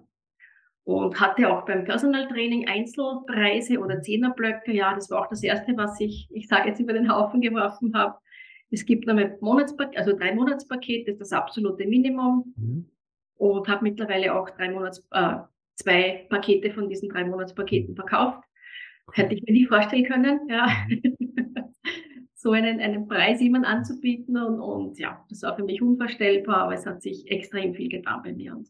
Und 0.86 1.20
hatte 1.20 1.50
auch 1.50 1.66
beim 1.66 1.84
Personal 1.84 2.28
Training 2.28 2.68
Einzelpreise 2.68 3.80
oder 3.80 4.02
Zehnerblöcke, 4.02 4.72
ja, 4.72 4.94
das 4.94 5.10
war 5.10 5.22
auch 5.22 5.30
das 5.30 5.42
erste, 5.42 5.76
was 5.76 6.00
ich, 6.00 6.28
ich 6.32 6.48
sage 6.48 6.70
jetzt 6.70 6.80
über 6.80 6.94
den 6.94 7.12
Haufen 7.12 7.42
geworfen 7.42 7.94
habe. 7.96 8.16
Es 8.70 8.86
gibt 8.86 9.10
einmal 9.10 9.36
Monatspaket, 9.42 9.98
also 9.98 10.16
drei 10.16 10.34
Monatspaket, 10.36 11.08
das 11.08 11.14
ist 11.14 11.22
das 11.22 11.34
absolute 11.34 11.86
Minimum 11.88 12.54
Mhm. 12.56 12.86
und 13.38 13.68
habe 13.68 13.84
mittlerweile 13.84 14.34
auch 14.36 14.50
drei 14.52 14.70
Monats, 14.70 15.06
äh, 15.12 15.38
zwei 15.74 16.28
Pakete 16.30 16.72
von 16.72 16.88
diesen 16.88 17.10
drei 17.10 17.26
Monatspaketen 17.26 17.96
verkauft. 17.96 18.44
Hätte 19.14 19.34
ich 19.36 19.44
mir 19.44 19.54
nie 19.54 19.66
vorstellen 19.66 20.06
können, 20.06 20.40
ja. 20.50 20.68
so 22.36 22.52
einen, 22.52 22.80
einen 22.80 23.08
Preis 23.08 23.42
jemand 23.42 23.66
anzubieten 23.66 24.38
und, 24.38 24.60
und 24.60 25.00
ja, 25.00 25.26
das 25.30 25.42
war 25.42 25.56
für 25.56 25.64
mich 25.64 25.82
unvorstellbar, 25.82 26.58
aber 26.58 26.74
es 26.76 26.86
hat 26.86 27.02
sich 27.02 27.30
extrem 27.32 27.74
viel 27.74 27.90
getan 27.90 28.22
bei 28.24 28.34
mir 28.34 28.56
und 28.56 28.70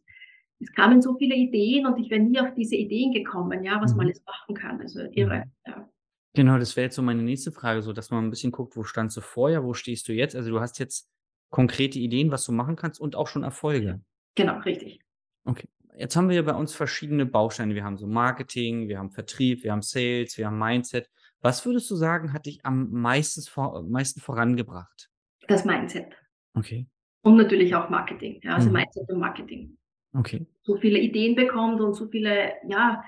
es 0.60 0.72
kamen 0.74 1.02
so 1.02 1.18
viele 1.18 1.36
Ideen 1.36 1.86
und 1.86 1.98
ich 2.00 2.10
wäre 2.10 2.22
nie 2.22 2.40
auf 2.40 2.54
diese 2.56 2.76
Ideen 2.76 3.12
gekommen, 3.12 3.64
ja, 3.64 3.82
was 3.82 3.92
man 3.96 4.06
Mhm. 4.08 4.12
alles 4.12 4.24
machen 4.26 4.56
kann, 4.56 4.82
also 4.82 5.02
irre, 5.12 5.44
ja. 5.68 5.90
Genau, 6.34 6.58
das 6.58 6.76
wäre 6.76 6.86
jetzt 6.86 6.96
so 6.96 7.02
meine 7.02 7.24
nächste 7.24 7.52
Frage, 7.52 7.82
so 7.82 7.94
dass 7.94 8.10
man 8.12 8.26
ein 8.26 8.30
bisschen 8.30 8.52
guckt, 8.52 8.76
wo 8.76 8.84
standst 8.84 9.16
du 9.16 9.22
vorher, 9.22 9.64
wo 9.64 9.74
stehst 9.74 10.08
du 10.08 10.14
jetzt? 10.14 10.36
Also 10.36 10.50
du 10.50 10.60
hast 10.60 10.80
jetzt 10.80 11.10
konkrete 11.50 11.98
Ideen, 12.00 12.30
was 12.32 12.44
du 12.46 12.52
machen 12.52 12.76
kannst 12.76 13.00
und 13.00 13.16
auch 13.16 13.28
schon 13.28 13.44
Erfolge. 13.44 14.02
Genau, 14.36 14.58
richtig. 14.60 15.00
Okay. 15.46 15.68
Jetzt 15.98 16.18
haben 16.18 16.28
wir 16.28 16.36
ja 16.36 16.42
bei 16.42 16.54
uns 16.54 16.74
verschiedene 16.76 17.26
Bausteine. 17.26 17.74
Wir 17.74 17.86
haben 17.86 17.96
so 17.98 18.06
Marketing, 18.06 18.90
wir 18.90 19.00
haben 19.00 19.12
Vertrieb, 19.12 19.64
wir 19.64 19.72
haben 19.72 19.82
Sales, 19.82 20.38
wir 20.38 20.48
haben 20.48 20.60
Mindset. 20.60 21.10
Was 21.40 21.66
würdest 21.66 21.90
du 21.90 21.96
sagen, 21.96 22.34
hat 22.34 22.48
dich 22.48 22.60
am 22.66 22.90
meisten, 22.92 23.42
vor, 23.44 23.82
meisten 23.84 24.20
vorangebracht? 24.20 25.10
Das 25.48 25.64
Mindset 25.64 26.14
Okay. 26.54 26.86
und 27.22 27.38
natürlich 27.38 27.74
auch 27.76 27.90
Marketing, 27.90 28.42
ja, 28.44 28.56
also 28.56 28.68
Mhm. 28.68 28.74
Mindset 28.74 29.10
und 29.10 29.20
Marketing. 29.20 29.78
Okay. 30.18 30.46
so 30.64 30.78
viele 30.78 31.00
Ideen 31.00 31.36
bekommt 31.36 31.82
und 31.82 31.94
so 31.94 32.08
viele, 32.08 32.54
ja, 32.68 33.04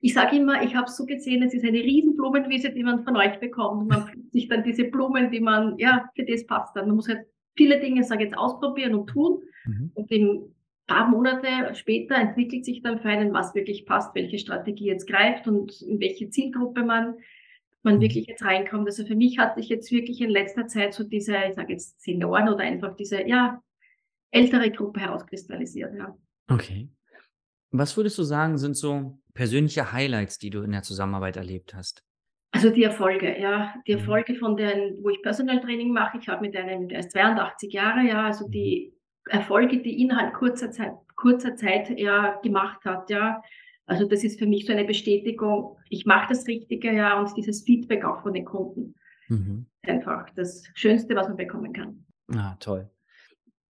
ich 0.00 0.12
sage 0.14 0.36
immer, 0.36 0.62
ich 0.62 0.74
habe 0.74 0.86
es 0.86 0.96
so 0.96 1.06
gesehen, 1.06 1.42
es 1.42 1.54
ist 1.54 1.64
eine 1.64 1.78
riesen 1.78 2.16
Blumenwiese, 2.16 2.70
die 2.70 2.82
man 2.82 3.04
von 3.04 3.16
euch 3.16 3.40
bekommt 3.40 3.82
und 3.82 3.88
man 3.88 4.06
pflückt 4.06 4.32
sich 4.32 4.48
dann 4.48 4.62
diese 4.64 4.84
Blumen, 4.84 5.30
die 5.30 5.40
man, 5.40 5.78
ja, 5.78 6.08
für 6.14 6.24
das 6.24 6.46
passt 6.46 6.76
dann. 6.76 6.86
Man 6.86 6.96
muss 6.96 7.08
halt 7.08 7.26
viele 7.56 7.80
Dinge, 7.80 8.04
sage 8.04 8.24
jetzt, 8.24 8.36
ausprobieren 8.36 8.94
und 8.94 9.06
tun 9.08 9.40
Mhm. 9.66 9.92
und 9.94 10.10
in 10.10 10.54
paar 10.86 11.08
Monate 11.08 11.74
später 11.74 12.16
entwickelt 12.16 12.66
sich 12.66 12.82
dann 12.82 13.00
für 13.00 13.08
einen, 13.08 13.32
was 13.32 13.54
wirklich 13.54 13.86
passt, 13.86 14.14
welche 14.14 14.38
Strategie 14.38 14.84
jetzt 14.86 15.06
greift 15.08 15.48
und 15.48 15.80
in 15.80 15.98
welche 16.00 16.28
Zielgruppe 16.28 16.82
man, 16.82 17.14
man 17.82 17.96
Mhm. 17.96 18.00
wirklich 18.02 18.26
jetzt 18.26 18.44
reinkommt. 18.44 18.86
Also 18.86 19.06
für 19.06 19.14
mich 19.14 19.38
hat 19.38 19.54
sich 19.56 19.70
jetzt 19.70 19.90
wirklich 19.90 20.20
in 20.20 20.28
letzter 20.28 20.66
Zeit 20.66 20.92
so 20.92 21.02
diese, 21.04 21.34
ich 21.48 21.54
sage 21.54 21.72
jetzt 21.72 22.02
Senioren 22.02 22.50
oder 22.50 22.58
einfach 22.64 22.94
diese, 22.96 23.26
ja, 23.26 23.62
ältere 24.30 24.70
Gruppe 24.70 25.00
herauskristallisiert, 25.00 25.94
ja. 25.96 26.14
Okay. 26.48 26.90
Was 27.70 27.96
würdest 27.96 28.18
du 28.18 28.22
sagen, 28.22 28.58
sind 28.58 28.76
so 28.76 29.18
persönliche 29.34 29.92
Highlights, 29.92 30.38
die 30.38 30.50
du 30.50 30.62
in 30.62 30.72
der 30.72 30.82
Zusammenarbeit 30.82 31.36
erlebt 31.36 31.74
hast? 31.74 32.04
Also 32.52 32.70
die 32.70 32.84
Erfolge, 32.84 33.40
ja, 33.40 33.74
die 33.86 33.94
Mhm. 33.94 33.98
Erfolge 33.98 34.34
von 34.36 34.56
den, 34.56 35.02
wo 35.02 35.08
ich 35.08 35.20
Personal 35.22 35.60
Training 35.60 35.92
mache. 35.92 36.18
Ich 36.18 36.28
habe 36.28 36.42
mit 36.42 36.56
einem, 36.56 36.88
der 36.88 37.00
ist 37.00 37.10
82 37.10 37.72
Jahre, 37.72 38.06
ja, 38.06 38.26
also 38.26 38.48
die 38.48 38.94
Erfolge, 39.28 39.82
die 39.82 40.00
innerhalb 40.00 40.34
kurzer 40.34 40.70
Zeit, 40.70 40.92
kurzer 41.16 41.56
Zeit 41.56 41.90
er 41.90 42.38
gemacht 42.44 42.84
hat, 42.84 43.10
ja. 43.10 43.42
Also 43.86 44.06
das 44.06 44.22
ist 44.22 44.38
für 44.38 44.46
mich 44.46 44.66
so 44.66 44.72
eine 44.72 44.84
Bestätigung, 44.84 45.76
ich 45.90 46.06
mache 46.06 46.28
das 46.28 46.46
Richtige, 46.46 46.92
ja, 46.92 47.18
und 47.18 47.36
dieses 47.36 47.64
Feedback 47.64 48.04
auch 48.04 48.22
von 48.22 48.32
den 48.34 48.44
Kunden. 48.44 48.94
Mhm. 49.28 49.66
Einfach 49.82 50.30
das 50.36 50.62
Schönste, 50.74 51.16
was 51.16 51.26
man 51.26 51.36
bekommen 51.36 51.72
kann. 51.72 52.06
Ah, 52.32 52.54
toll. 52.60 52.88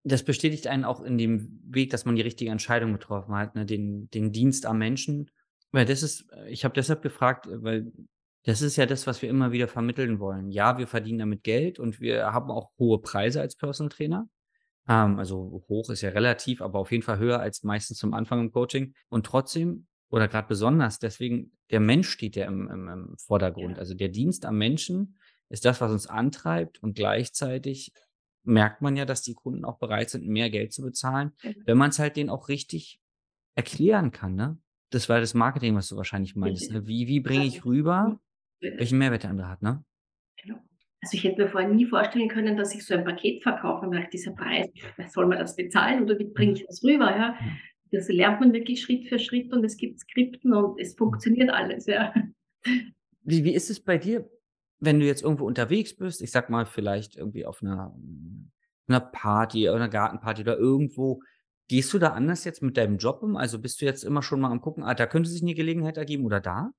Das 0.04 0.22
bestätigt 0.22 0.66
einen 0.66 0.84
auch 0.84 1.02
in 1.02 1.18
dem 1.18 1.60
Weg, 1.64 1.90
dass 1.90 2.04
man 2.04 2.14
die 2.14 2.22
richtige 2.22 2.50
Entscheidung 2.50 2.92
getroffen 2.92 3.34
hat, 3.34 3.54
ne? 3.54 3.64
Den, 3.64 4.10
den 4.10 4.32
Dienst 4.32 4.66
am 4.66 4.78
Menschen. 4.78 5.30
Weil 5.72 5.86
das 5.86 6.02
ist, 6.02 6.30
äh, 6.32 6.50
ich 6.50 6.64
habe 6.64 6.74
deshalb 6.74 7.02
gefragt, 7.02 7.46
äh, 7.46 7.62
weil 7.62 7.92
das 8.44 8.60
ist 8.60 8.76
ja 8.76 8.86
das, 8.86 9.06
was 9.06 9.22
wir 9.22 9.30
immer 9.30 9.52
wieder 9.52 9.68
vermitteln 9.68 10.20
wollen. 10.20 10.50
Ja, 10.50 10.76
wir 10.76 10.86
verdienen 10.86 11.18
damit 11.18 11.42
Geld 11.42 11.78
und 11.78 12.00
wir 12.00 12.32
haben 12.32 12.50
auch 12.50 12.70
hohe 12.78 13.00
Preise 13.00 13.40
als 13.40 13.56
Personal 13.56 13.88
Trainer. 13.88 14.28
Ähm, 14.86 15.18
also 15.18 15.64
hoch 15.68 15.90
ist 15.90 16.02
ja 16.02 16.10
relativ, 16.10 16.60
aber 16.60 16.78
auf 16.78 16.92
jeden 16.92 17.02
Fall 17.02 17.18
höher 17.18 17.40
als 17.40 17.62
meistens 17.62 17.98
zum 17.98 18.12
Anfang 18.12 18.40
im 18.40 18.52
Coaching. 18.52 18.94
Und 19.08 19.24
trotzdem, 19.24 19.86
oder 20.10 20.28
gerade 20.28 20.46
besonders, 20.46 20.98
deswegen, 20.98 21.52
der 21.70 21.80
Mensch 21.80 22.08
steht 22.08 22.36
ja 22.36 22.46
im, 22.46 22.68
im, 22.70 22.88
im 22.88 23.16
Vordergrund. 23.18 23.76
Ja. 23.76 23.78
Also 23.78 23.94
der 23.94 24.10
Dienst 24.10 24.44
am 24.44 24.58
Menschen 24.58 25.16
ist 25.48 25.64
das, 25.64 25.80
was 25.80 25.90
uns 25.90 26.06
antreibt 26.06 26.82
und 26.82 26.94
gleichzeitig 26.94 27.92
merkt 28.44 28.82
man 28.82 28.96
ja, 28.96 29.04
dass 29.04 29.22
die 29.22 29.34
Kunden 29.34 29.64
auch 29.64 29.78
bereit 29.78 30.10
sind, 30.10 30.26
mehr 30.26 30.50
Geld 30.50 30.72
zu 30.72 30.82
bezahlen, 30.82 31.32
Mhm. 31.42 31.54
wenn 31.66 31.78
man 31.78 31.90
es 31.90 31.98
halt 31.98 32.16
denen 32.16 32.30
auch 32.30 32.48
richtig 32.48 33.00
erklären 33.56 34.10
kann, 34.12 34.34
ne? 34.36 34.58
Das 34.90 35.08
war 35.08 35.20
das 35.20 35.34
Marketing, 35.34 35.74
was 35.76 35.88
du 35.88 35.96
wahrscheinlich 35.96 36.36
meinst, 36.36 36.70
ne? 36.72 36.86
Wie 36.86 37.06
wie 37.08 37.20
bringe 37.20 37.46
ich 37.46 37.56
Ja. 37.56 37.62
rüber, 37.64 38.20
welchen 38.60 38.98
Mehrwert 38.98 39.22
der 39.24 39.30
andere 39.30 39.48
hat, 39.48 39.62
ne? 39.62 39.84
Genau. 40.42 40.56
Also 41.02 41.16
ich 41.16 41.24
hätte 41.24 41.42
mir 41.42 41.48
vorher 41.48 41.68
nie 41.70 41.86
vorstellen 41.86 42.28
können, 42.28 42.56
dass 42.56 42.74
ich 42.74 42.84
so 42.86 42.94
ein 42.94 43.04
Paket 43.04 43.42
verkaufe, 43.42 43.86
weil 43.90 44.08
dieser 44.12 44.32
Preis, 44.32 44.68
wer 44.96 45.08
soll 45.08 45.26
man 45.26 45.38
das 45.38 45.54
bezahlen 45.56 46.02
oder 46.04 46.18
wie 46.18 46.24
bringe 46.32 46.52
Mhm. 46.52 46.56
ich 46.58 46.66
das 46.66 46.82
rüber? 46.84 47.10
Ja. 47.16 47.38
Das 47.92 48.08
lernt 48.08 48.40
man 48.40 48.52
wirklich 48.52 48.80
Schritt 48.82 49.06
für 49.08 49.18
Schritt 49.18 49.52
und 49.52 49.64
es 49.64 49.76
gibt 49.76 50.00
Skripten 50.00 50.52
und 50.54 50.80
es 50.80 50.94
funktioniert 50.96 51.50
alles, 51.50 51.86
ja. 51.86 52.12
Wie 53.22 53.44
wie 53.44 53.54
ist 53.54 53.70
es 53.70 53.80
bei 53.80 53.98
dir, 53.98 54.28
wenn 54.80 55.00
du 55.00 55.06
jetzt 55.06 55.22
irgendwo 55.22 55.46
unterwegs 55.46 55.96
bist, 55.96 56.22
ich 56.22 56.30
sage 56.32 56.52
mal, 56.52 56.66
vielleicht 56.66 57.16
irgendwie 57.16 57.46
auf 57.46 57.62
'ner 57.62 57.94
'ner 58.88 59.00
Party 59.00 59.68
oder 59.70 59.78
'ner 59.80 59.88
Gartenparty 59.88 60.42
oder 60.42 60.58
irgendwo, 60.58 61.22
gehst 61.68 61.92
du 61.94 61.98
da 61.98 62.10
anders 62.10 62.44
jetzt 62.44 62.62
mit 62.62 62.76
deinem 62.76 62.98
Job 62.98 63.22
um? 63.22 63.36
Also, 63.36 63.58
bist 63.60 63.80
du 63.80 63.86
jetzt 63.86 64.04
immer 64.04 64.22
schon 64.22 64.40
mal 64.40 64.50
am 64.52 64.60
Gucken: 64.60 64.84
„Ah, 64.84 64.94
da 64.94 65.06
könnte 65.06 65.30
sich 65.30 65.42
'ne 65.42 65.54
Gelegenheit 65.54 65.96
ergeben“ 65.98 66.24
oder 66.26 66.40
da? 66.40 66.72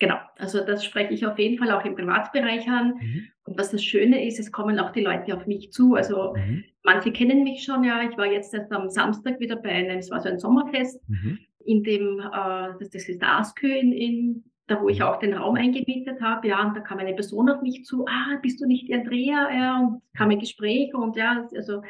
Genau, 0.00 0.16
also 0.36 0.64
das 0.64 0.84
spreche 0.84 1.12
ich 1.12 1.26
auf 1.26 1.38
jeden 1.38 1.58
Fall 1.58 1.72
auch 1.72 1.84
im 1.84 1.96
Privatbereich 1.96 2.68
an. 2.68 3.00
Mhm. 3.00 3.28
Und 3.44 3.58
was 3.58 3.70
das 3.72 3.82
Schöne 3.82 4.26
ist, 4.26 4.38
es 4.38 4.52
kommen 4.52 4.78
auch 4.78 4.92
die 4.92 5.00
Leute 5.02 5.34
auf 5.36 5.46
mich 5.46 5.72
zu. 5.72 5.94
Also 5.94 6.34
Mhm. 6.34 6.68
manche 6.84 7.12
kennen 7.12 7.42
mich 7.42 7.64
schon, 7.64 7.82
ja. 7.84 8.02
Ich 8.08 8.16
war 8.16 8.26
jetzt 8.26 8.54
erst 8.54 8.70
am 8.72 8.88
Samstag 8.90 9.40
wieder 9.40 9.56
bei 9.56 9.70
einem 9.70 9.98
es 9.98 10.10
war 10.10 10.20
so 10.20 10.28
ein 10.28 10.38
Sommerfest 10.38 11.00
Mhm. 11.08 11.48
in 11.64 11.82
dem, 11.82 12.20
äh 12.20 12.74
das 12.78 12.90
das 12.90 13.08
ist 13.08 13.20
der 13.22 13.38
Askö 13.38 13.66
in 13.68 13.92
in 13.92 14.44
da 14.68 14.80
wo 14.82 14.88
ich 14.88 15.00
Mhm. 15.00 15.04
auch 15.04 15.18
den 15.18 15.34
Raum 15.34 15.56
eingemietet 15.56 16.20
habe, 16.22 16.48
ja. 16.48 16.66
Und 16.66 16.76
da 16.76 16.80
kam 16.80 16.98
eine 16.98 17.14
Person 17.14 17.50
auf 17.50 17.62
mich 17.62 17.84
zu: 17.84 18.06
„Ah, 18.06 18.38
bist 18.42 18.60
du 18.60 18.66
nicht 18.66 18.92
Andrea?“ 18.92 19.50
Ja, 19.52 19.80
und 19.80 20.02
kam 20.16 20.30
ein 20.30 20.38
Gespräch 20.38 20.94
und 20.94 21.16
ja, 21.16 21.46
also 21.54 21.82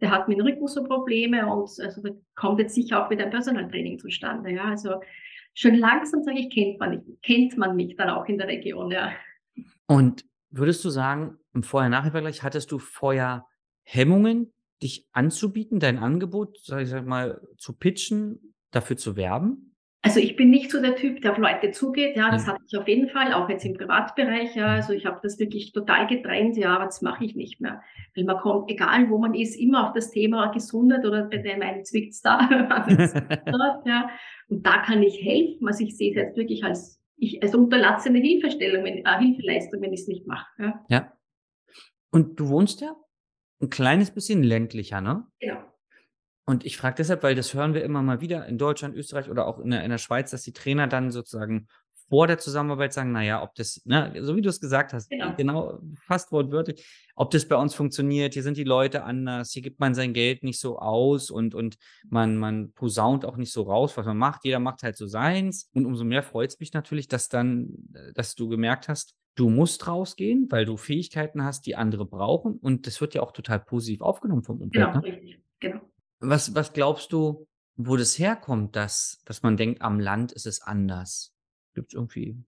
der 0.00 0.10
hat 0.10 0.28
mit 0.28 0.38
dem 0.38 0.46
Rücken 0.46 0.66
so 0.68 0.84
Probleme 0.84 1.46
und 1.46 1.70
also 1.80 2.02
da 2.02 2.10
kommt 2.34 2.60
jetzt 2.60 2.74
sicher 2.74 3.04
auch 3.04 3.10
wieder 3.10 3.24
ein 3.24 3.30
Personal 3.30 3.68
Training 3.68 3.98
zustande, 3.98 4.50
ja. 4.52 4.64
Also 4.64 5.00
schon 5.54 5.74
langsam, 5.76 6.22
sage 6.22 6.38
ich, 6.40 6.50
kennt 6.54 6.78
man 6.78 6.90
mich 6.90 7.20
kennt 7.22 7.56
man 7.56 7.76
mich 7.76 7.96
dann 7.96 8.10
auch 8.10 8.26
in 8.26 8.38
der 8.38 8.48
Region, 8.48 8.90
ja. 8.90 9.12
Und 9.86 10.24
würdest 10.50 10.84
du 10.84 10.90
sagen, 10.90 11.38
im 11.54 11.62
Vorher-Nachher-Vergleich, 11.62 12.42
hattest 12.42 12.72
du 12.72 12.78
vorher 12.78 13.46
Hemmungen, 13.84 14.52
dich 14.82 15.06
anzubieten, 15.12 15.80
dein 15.80 15.98
Angebot, 15.98 16.58
sage 16.62 16.82
ich 16.82 17.02
mal, 17.06 17.40
zu 17.56 17.72
pitchen, 17.72 18.54
dafür 18.72 18.96
zu 18.96 19.16
werben? 19.16 19.75
Also 20.06 20.20
ich 20.20 20.36
bin 20.36 20.50
nicht 20.50 20.70
so 20.70 20.80
der 20.80 20.94
Typ, 20.94 21.20
der 21.20 21.32
auf 21.32 21.38
Leute 21.38 21.72
zugeht, 21.72 22.16
ja, 22.16 22.30
das 22.30 22.46
hatte 22.46 22.62
ich 22.64 22.78
auf 22.78 22.86
jeden 22.86 23.08
Fall, 23.08 23.32
auch 23.32 23.48
jetzt 23.48 23.64
im 23.64 23.74
Privatbereich, 23.74 24.54
ja. 24.54 24.68
Also 24.68 24.92
ich 24.92 25.04
habe 25.04 25.18
das 25.20 25.40
wirklich 25.40 25.72
total 25.72 26.06
getrennt, 26.06 26.56
ja, 26.56 26.76
aber 26.76 26.84
das 26.84 27.02
mache 27.02 27.24
ich 27.24 27.34
nicht 27.34 27.60
mehr. 27.60 27.82
Weil 28.14 28.22
man 28.22 28.36
kommt, 28.38 28.70
egal 28.70 29.10
wo 29.10 29.18
man 29.18 29.34
ist, 29.34 29.56
immer 29.56 29.88
auf 29.88 29.94
das 29.94 30.12
Thema 30.12 30.46
Gesundheit 30.52 31.04
oder 31.04 31.24
bei 31.24 31.38
dem 31.38 31.60
einen 31.60 31.84
zwickt's 31.84 32.22
da, 32.22 32.38
dort, 33.46 33.84
ja. 33.84 34.08
Und 34.48 34.64
da 34.64 34.78
kann 34.78 35.02
ich 35.02 35.20
helfen. 35.24 35.66
Also 35.66 35.82
ich 35.82 35.96
sehe 35.96 36.10
es 36.10 36.16
jetzt 36.16 36.36
wirklich 36.36 36.62
als 36.62 37.02
ich 37.16 37.42
als 37.42 37.56
unterlassene 37.56 38.20
Hilfestellung, 38.20 38.84
wenn 38.84 39.04
äh, 39.04 39.18
Hilfeleistung, 39.18 39.82
wenn 39.82 39.92
ich's 39.92 40.06
nicht 40.06 40.24
mache, 40.28 40.46
ja. 40.60 40.84
Ja. 40.88 41.12
Und 42.12 42.38
du 42.38 42.48
wohnst 42.48 42.80
ja 42.80 42.94
'n 43.60 43.70
kleines 43.70 44.12
bisschen 44.12 44.44
ländlicher, 44.44 45.00
ne? 45.00 45.26
Genau. 45.40 45.58
Und 46.46 46.64
ich 46.64 46.76
frage 46.76 46.96
deshalb, 46.96 47.22
weil 47.22 47.34
das 47.34 47.54
hören 47.54 47.74
wir 47.74 47.82
immer 47.84 48.02
mal 48.02 48.20
wieder 48.20 48.46
in 48.46 48.56
Deutschland, 48.58 48.94
Österreich 48.96 49.28
oder 49.30 49.46
auch 49.46 49.58
in 49.58 49.70
der 49.70 49.82
in 49.84 49.90
der 49.90 49.98
Schweiz, 49.98 50.30
dass 50.30 50.42
die 50.42 50.52
Trainer 50.52 50.86
dann 50.86 51.10
sozusagen 51.10 51.66
vor 52.08 52.28
der 52.28 52.38
Zusammenarbeit 52.38 52.92
sagen: 52.92 53.10
„Na 53.12 53.22
ja, 53.22 53.42
ob 53.42 53.54
das“ 53.56 53.82
ne, 53.84 54.12
so 54.22 54.36
wie 54.36 54.42
du's 54.42 54.60
gesagt 54.60 54.92
hast, 54.92 55.10
Genau. 55.10 55.34
genau, 55.36 55.80
fast 56.06 56.30
wortwörtlich, 56.30 56.86
„ob 57.16 57.32
das 57.32 57.48
bei 57.48 57.56
uns 57.56 57.74
funktioniert, 57.74 58.34
hier 58.34 58.44
sind 58.44 58.56
die 58.56 58.62
Leute 58.64 59.02
anders, 59.02 59.50
hier 59.50 59.62
gibt 59.62 59.80
man 59.80 59.94
sein 59.96 60.14
Geld 60.14 60.44
nicht 60.44 60.60
so 60.60 60.78
aus 60.78 61.30
und 61.30 61.54
und 61.56 61.78
man 62.08 62.36
man 62.36 62.72
posaunt 62.72 63.24
auch 63.24 63.36
nicht 63.36 63.52
so 63.52 63.62
raus, 63.62 63.96
was 63.96 64.06
man 64.06 64.16
macht. 64.18 64.44
Jeder 64.44 64.60
macht 64.60 64.84
halt 64.84 64.96
so 64.96 65.06
seins.“ 65.06 65.68
Und 65.74 65.84
umso 65.84 66.04
mehr 66.04 66.22
freut's 66.22 66.60
mich 66.60 66.72
natürlich, 66.72 67.08
dass 67.08 67.28
dann 67.28 67.70
äh, 67.94 68.12
dass 68.14 68.36
du 68.36 68.48
gemerkt 68.48 68.88
hast, 68.88 69.16
du 69.34 69.48
musst 69.50 69.86
rausgehen, 69.88 70.46
weil 70.50 70.64
du 70.64 70.76
Fähigkeiten 70.76 71.42
hast, 71.44 71.66
die 71.66 71.74
andere 71.76 72.06
brauchen. 72.06 72.56
Und 72.58 72.86
das 72.86 73.00
wird 73.00 73.14
ja 73.14 73.22
auch 73.22 73.32
total 73.32 73.58
positiv 73.60 74.00
aufgenommen 74.00 74.44
vom 74.44 74.60
Umfeld, 74.60 74.94
Genau, 74.94 74.94
ne? 74.94 75.02
richtig, 75.02 75.40
genau. 75.60 75.80
Was 76.22 76.54
was 76.54 76.72
glaubst 76.72 77.12
du, 77.12 77.46
wo 77.76 77.96
das 77.96 78.18
herkommt, 78.18 78.74
dass 78.74 79.20
dass 79.26 79.42
man 79.42 79.56
denkt, 79.56 79.82
am 79.82 80.00
Land 80.00 80.32
ist 80.32 80.46
es 80.46 80.62
anders? 80.62 81.34
Gibt's 81.74 81.92
irgendwie 81.94 82.46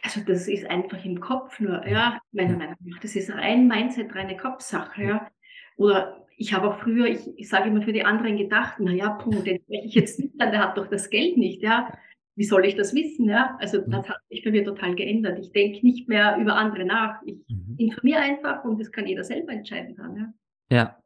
Also 0.00 0.20
das 0.26 0.48
ist 0.48 0.64
einfach 0.68 1.04
im 1.04 1.20
Kopf 1.20 1.60
nur, 1.60 1.86
Ja. 1.86 2.18
meiner. 2.32 2.58
Meinung 2.58 2.58
nach. 2.58 2.98
Das 3.02 3.14
ist 3.14 3.30
rein 3.30 3.68
Mindset, 3.68 4.14
reine 4.14 4.36
Kopfsache, 4.36 5.02
Ja. 5.02 5.30
Oder 5.76 6.26
ich 6.36 6.52
habe 6.54 6.68
auch 6.68 6.80
früher 6.80 7.06
ich 7.06 7.26
ich 7.36 7.48
sage 7.48 7.68
immer 7.68 7.82
für 7.82 7.92
die 7.92 8.04
anderen 8.04 8.36
gedacht: 8.36 8.76
„Na 8.80 8.92
ja, 8.92 9.10
puh, 9.10 9.42
den 9.42 9.60
spreche 9.62 9.86
ich 9.86 9.94
jetzt 9.94 10.18
nicht 10.18 10.34
an, 10.40 10.50
der 10.50 10.60
hat 10.60 10.76
doch 10.76 10.88
das 10.88 11.08
Geld 11.10 11.36
nicht, 11.36 11.62
ja. 11.62 11.92
Wie 12.34 12.44
soll 12.44 12.64
ich 12.66 12.74
das 12.76 12.94
wissen, 12.94 13.28
ja?“ 13.28 13.56
Also 13.60 13.80
das 13.80 14.08
hat 14.08 14.18
sich 14.30 14.42
bei 14.44 14.50
mir 14.50 14.64
total 14.64 14.94
geändert. 14.94 15.38
Ich 15.38 15.52
denke 15.52 15.84
nicht 15.86 16.08
mehr 16.08 16.36
über 16.38 16.56
andere 16.56 16.84
nach. 16.84 17.22
Ich 17.24 17.38
Mhm. 17.48 17.78
informiere 17.78 18.20
einfach 18.20 18.64
und 18.64 18.80
das 18.80 18.90
kann 18.92 19.06
jeder 19.06 19.24
selber 19.24 19.52
entscheiden 19.52 19.94
dann, 19.96 20.16
ja. 20.16 20.32
Ja. 20.70 21.01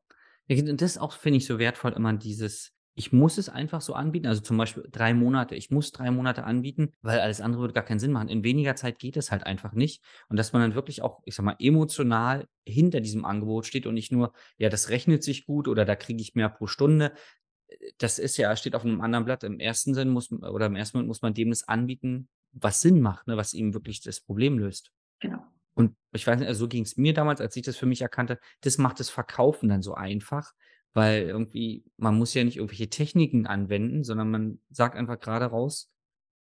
Ja, 0.48 0.56
und 0.70 0.80
das 0.80 0.98
auch 0.98 1.12
finde 1.12 1.38
ich 1.38 1.46
so 1.46 1.58
wertvoll 1.58 1.92
immer 1.92 2.12
dieses 2.12 2.72
ich 2.98 3.12
muss 3.12 3.36
es 3.36 3.50
einfach 3.50 3.82
so 3.82 3.92
anbieten, 3.92 4.26
also 4.26 4.40
zum 4.40 4.56
Beispiel 4.56 4.88
3 4.90 5.12
Monate. 5.12 5.54
Ich 5.54 5.70
muss 5.70 5.92
3 5.92 6.10
Monate 6.10 6.44
anbieten, 6.44 6.92
weil 7.02 7.20
alles 7.20 7.42
andere 7.42 7.60
würde 7.60 7.74
gar 7.74 7.84
keinen 7.84 7.98
Sinn 7.98 8.10
machen. 8.10 8.28
In 8.30 8.42
weniger 8.42 8.74
Zeit 8.74 8.98
geht 8.98 9.18
es 9.18 9.30
halt 9.30 9.44
einfach 9.44 9.72
nicht. 9.74 10.02
Und 10.30 10.38
dass 10.38 10.54
man 10.54 10.62
dann 10.62 10.74
wirklich 10.74 11.02
auch, 11.02 11.20
ich 11.26 11.34
sage 11.34 11.44
mal, 11.44 11.56
emotional 11.58 12.46
hinter 12.66 13.02
diesem 13.02 13.26
Angebot 13.26 13.66
steht 13.66 13.86
und 13.86 13.92
nicht 13.92 14.12
nur: 14.12 14.32
„Ja, 14.56 14.70
das 14.70 14.88
rechnet 14.88 15.22
sich 15.24 15.44
gut“ 15.44 15.68
oder 15.68 15.84
„da 15.84 15.94
kriege 15.94 16.22
ich 16.22 16.34
mehr 16.34 16.48
pro 16.48 16.66
Stunde.“ 16.66 17.12
Äh, 17.68 17.92
das 17.98 18.18
ist 18.20 18.36
ja 18.38 18.56
steht 18.56 18.76
auf 18.76 18.84
'nem 18.84 19.00
anderen 19.02 19.24
Blatt. 19.26 19.44
Im 19.44 19.60
ersten 19.60 19.94
Sinn 19.94 20.10
muss 20.10 20.32
oder 20.32 20.66
im 20.66 20.76
ersten 20.76 20.98
Moment 20.98 21.08
muss 21.08 21.22
man 21.22 21.34
dem 21.34 21.50
das 21.50 21.68
anbieten, 21.68 22.28
was 22.52 22.80
Sinn 22.82 23.00
macht, 23.00 23.26
ne, 23.26 23.36
was 23.36 23.54
ihm 23.54 23.74
wirklich 23.74 24.02
das 24.02 24.20
Problem 24.20 24.58
löst. 24.58 24.90
Genau. 25.20 25.55
Und 25.76 25.94
ich 26.12 26.26
weiß 26.26 26.38
nicht, 26.38 26.48
also 26.48 26.60
so 26.60 26.68
ging's 26.68 26.96
mir 26.96 27.12
damals, 27.14 27.40
als 27.40 27.54
ich 27.56 27.62
das 27.62 27.76
für 27.76 27.86
mich 27.86 28.00
erkannte. 28.02 28.38
Das 28.62 28.78
macht 28.78 28.98
das 28.98 29.10
Verkaufen 29.10 29.68
dann 29.68 29.82
so 29.82 29.94
einfach, 29.94 30.52
weil 30.94 31.24
irgendwie 31.24 31.84
man 31.98 32.16
muss 32.16 32.32
ja 32.34 32.44
nicht 32.44 32.56
irgendwelche 32.56 32.88
Techniken 32.88 33.46
anwenden, 33.46 34.02
sondern 34.02 34.30
man 34.30 34.60
sagt 34.70 34.96
einfach 34.96 35.20
grade 35.20 35.46
raus: 35.46 35.90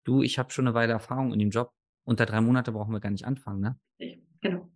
„Du, 0.04 0.22
ich 0.22 0.38
habe 0.38 0.50
schon 0.52 0.64
'ne 0.66 0.74
Weile 0.74 0.92
Erfahrung 0.94 1.32
in 1.32 1.38
dem 1.40 1.50
Job. 1.50 1.72
Unter 2.04 2.26
3 2.26 2.40
Monate 2.40 2.72
brauchen 2.72 2.92
wir 2.92 3.00
gar 3.00 3.10
nicht 3.10 3.26
anfangen“, 3.26 3.60
ne? 3.60 3.78
Genau. 4.42 4.70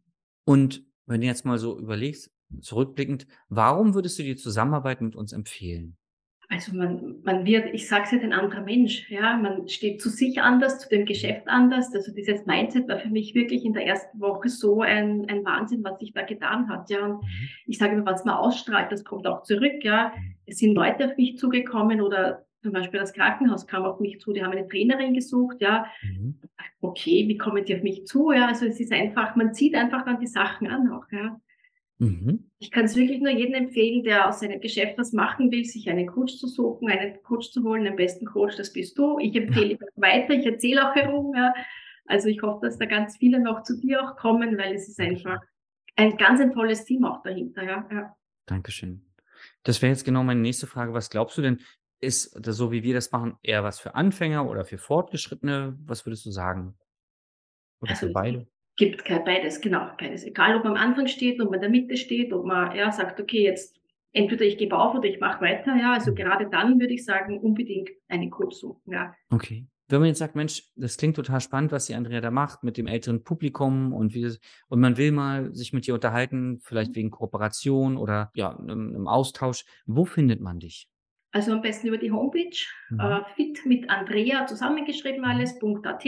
Und 0.47 0.85
wenn 1.07 1.21
du 1.21 1.27
jetzt 1.27 1.45
mal 1.45 1.59
so 1.59 1.79
überlegst, 1.79 2.31
zurückblickend, 2.61 3.27
warum 3.49 3.95
würdest 3.95 4.19
du 4.19 4.23
die 4.23 4.37
Zusammenarbeit 4.37 5.01
mit 5.01 5.17
uns 5.17 5.33
empfehlen? 5.33 5.97
Also 6.51 6.77
man 6.77 7.17
man 7.25 7.47
wird 7.47 7.73
ich 7.75 7.89
sage 7.89 8.05
es 8.05 8.11
jetzt, 8.13 8.23
ein 8.25 8.33
anderer 8.33 8.63
Mensch, 8.63 9.11
ja. 9.11 9.37
Man 9.37 9.67
steht 9.69 10.01
zu 10.03 10.09
sich 10.11 10.41
anders, 10.43 10.79
zu 10.79 10.89
dem 10.89 11.07
Geschäft 11.07 11.49
anders. 11.49 11.95
Also 11.95 12.13
dieses 12.13 12.45
Mindset 12.47 12.87
war 12.89 12.99
für 12.99 13.09
mich 13.09 13.35
wirklich 13.35 13.65
in 13.65 13.73
der 13.73 13.87
ersten 13.87 14.21
Woche 14.21 14.49
so 14.49 14.83
ein 14.83 15.27
ein 15.29 15.45
Wahnsinn, 15.45 15.83
was 15.85 15.99
sich 15.99 16.13
da 16.13 16.23
getan 16.23 16.69
hat, 16.69 16.91
ja. 16.91 17.05
Und 17.07 17.23
Mhm. 17.23 17.49
ich 17.67 17.79
sage 17.79 17.95
immer, 17.95 18.07
was 18.07 18.25
man 18.25 18.35
ausstrahlt, 18.37 18.93
das 18.93 19.05
kommt 19.05 19.27
auch 19.27 19.43
zurück, 19.43 19.83
ja. 19.83 20.13
Es 20.47 20.59
sind 20.59 20.75
Leute 20.75 21.07
auf 21.07 21.17
mich 21.17 21.39
zugekommen 21.39 22.01
oder 22.03 22.45
zum 22.63 22.73
Beispiel 22.73 23.01
das 23.01 23.13
Krankenhaus 23.13 23.67
kam 23.67 23.85
auf 23.85 24.01
mich 24.01 24.21
zu, 24.21 24.33
die 24.33 24.43
haben 24.43 24.53
eine 24.53 24.67
Trainerin 24.69 25.15
gesucht, 25.15 25.61
ja. 25.61 25.87
Mhm. 26.03 26.41
Okay, 26.81 27.27
wie 27.29 27.39
kommen 27.39 27.65
die 27.65 27.75
auf 27.75 27.83
mich 27.83 28.07
zu, 28.07 28.33
ja? 28.33 28.49
Also 28.49 28.67
es 28.67 28.79
ist 28.81 28.93
einfach 28.93 29.35
man 29.37 29.55
zieht 29.55 29.75
einfach 29.75 30.05
dann 30.05 30.21
die 30.21 30.27
Sachen 30.27 30.67
an 30.69 30.91
auch, 30.93 31.05
ja. 31.11 31.41
Mhm. 31.99 32.51
Ich 32.59 32.71
kann's 32.71 32.97
wirklich 32.97 33.21
nur 33.21 33.31
jedem 33.31 33.55
empfehlen, 33.55 34.03
der 34.03 34.29
aus 34.29 34.41
seinem 34.41 34.61
Geschäft 34.61 34.99
was 34.99 35.13
machen 35.13 35.51
will, 35.53 35.65
sich 35.65 35.89
einen 35.89 36.07
Coach 36.07 36.37
zu 36.39 36.49
suchen, 36.49 36.89
einen 36.89 37.23
Coach 37.23 37.51
zu 37.51 37.63
holen, 37.63 37.85
den 37.85 37.97
besten 37.97 38.27
Coach, 38.27 38.57
das 38.57 38.73
bist 38.73 38.99
du. 38.99 39.19
Ich 39.19 39.35
empfehle 39.37 39.77
das 39.77 39.91
weiter, 39.97 40.35
ich 40.35 40.47
erzähle 40.47 40.91
auch 40.91 40.95
herum, 40.95 41.35
ja. 41.37 41.55
Also 42.07 42.29
ich 42.29 42.43
hoffe, 42.43 42.67
dass 42.67 42.79
da 42.79 42.87
ganz 42.87 43.17
viele 43.17 43.41
noch 43.41 43.63
zu 43.63 43.81
dir 43.81 44.03
auch 44.03 44.17
kommen, 44.17 44.59
weil 44.59 44.75
es 44.75 44.89
ist 44.89 45.01
einfach 45.01 45.41
ein 45.97 46.17
ganz 46.17 46.41
ein 46.41 46.53
tolles 46.53 46.85
Team 46.85 47.05
auch 47.05 47.23
dahinter, 47.23 47.63
ja, 47.63 47.89
ja. 47.91 48.17
Dankeschön. 48.47 49.07
Das 49.63 49.81
wäre 49.81 49.91
jetzt 49.93 50.05
genau 50.05 50.23
meine 50.23 50.41
nächste 50.41 50.67
Frage. 50.67 50.93
Was 50.93 51.11
glaubst 51.11 51.39
du 51.39 51.43
denn, 51.43 51.61
ist 52.01 52.37
das 52.39 52.57
so, 52.57 52.73
wie 52.73 52.83
wir 52.83 52.95
das 52.95 53.11
machen, 53.13 53.37
eher 53.43 53.63
was 53.63 53.81
für 53.81 53.95
Anfänger 53.95 54.49
oder 54.49 54.65
für 54.65 54.79
Fortgeschrittene? 54.79 55.79
Was 55.87 56.05
würdest 56.05 56.27
du 56.27 56.31
sagen? 56.31 56.75
Oder 57.81 57.93
Also 57.93 58.01
für 58.01 58.07
es 58.09 58.13
beide? 58.13 58.47
Gibt 58.77 59.05
kei 59.05 59.19
beides, 59.21 59.61
genau, 59.61 59.91
beides. 59.99 60.25
Egal, 60.25 60.57
ob 60.57 60.65
man 60.65 60.77
am 60.77 60.83
Anfang 60.91 61.07
steht, 61.09 61.41
ob 61.41 61.47
man 61.51 61.55
in 61.57 61.61
der 61.63 61.71
Mitte 61.71 61.97
steht, 61.97 62.33
ob 62.33 62.45
man, 62.47 62.75
ja, 62.77 62.91
sagt: 62.93 63.21
„Okay, 63.21 63.43
jetzt 63.45 63.81
entweder 64.13 64.45
ich 64.45 64.59
gebe 64.59 64.79
auf 64.79 64.95
oder 64.95 65.09
ich 65.09 65.21
mache 65.21 65.41
weiter“, 65.43 65.77
ja. 65.77 65.93
Also 65.95 66.13
Mhm. 66.13 66.15
gerade 66.15 66.49
dann 66.51 66.81
würde 66.81 66.95
ich 66.95 67.05
sagen, 67.05 67.39
unbedingt 67.41 67.91
einen 68.09 68.31
Coach 68.31 68.57
suchen, 68.57 68.93
ja. 68.93 69.17
Okay. 69.33 69.67
Wenn 69.89 70.01
man 70.01 70.09
jetzt 70.09 70.19
sagt: 70.19 70.35
„Mensch, 70.35 70.73
das 70.77 70.97
klingt 70.97 71.17
total 71.17 71.41
spannend, 71.41 71.71
was 71.73 71.87
die 71.87 71.95
Andrea 71.95 72.21
da 72.23 72.31
macht 72.31 72.63
mit 72.65 72.77
dem 72.79 72.87
älteren 72.87 73.23
Publikum 73.23 73.93
und 73.93 74.15
wie 74.15 74.23
das 74.23 74.39
und 74.69 74.81
man 74.81 74.97
will 74.97 75.13
mal 75.13 75.55
sich 75.55 75.73
mit 75.73 75.87
dir 75.87 75.95
unterhalten, 75.95 76.59
vielleicht 76.63 76.95
wegen 76.95 77.11
Kooperation 77.11 77.97
oder, 77.99 78.31
ja, 78.35 78.57
'nem 78.61 78.93
'nem 78.93 79.07
Austausch.“ 79.09 79.65
Wo 79.87 80.05
findet 80.07 80.41
man 80.41 80.59
dich? 80.59 80.87
Also 81.35 81.51
am 81.51 81.63
besten 81.63 81.89
über 81.89 81.99
die 81.99 82.13
Homepage, 82.13 82.57
Mhm. 82.91 83.15
äh, 83.15 83.25
fit 83.35 83.67
mit 83.67 83.91
Andrea 83.91 84.47
zusammengeschrieben 84.47 85.25
Mhm. 85.27 85.55
alles, 85.55 85.57
.at. 85.85 86.05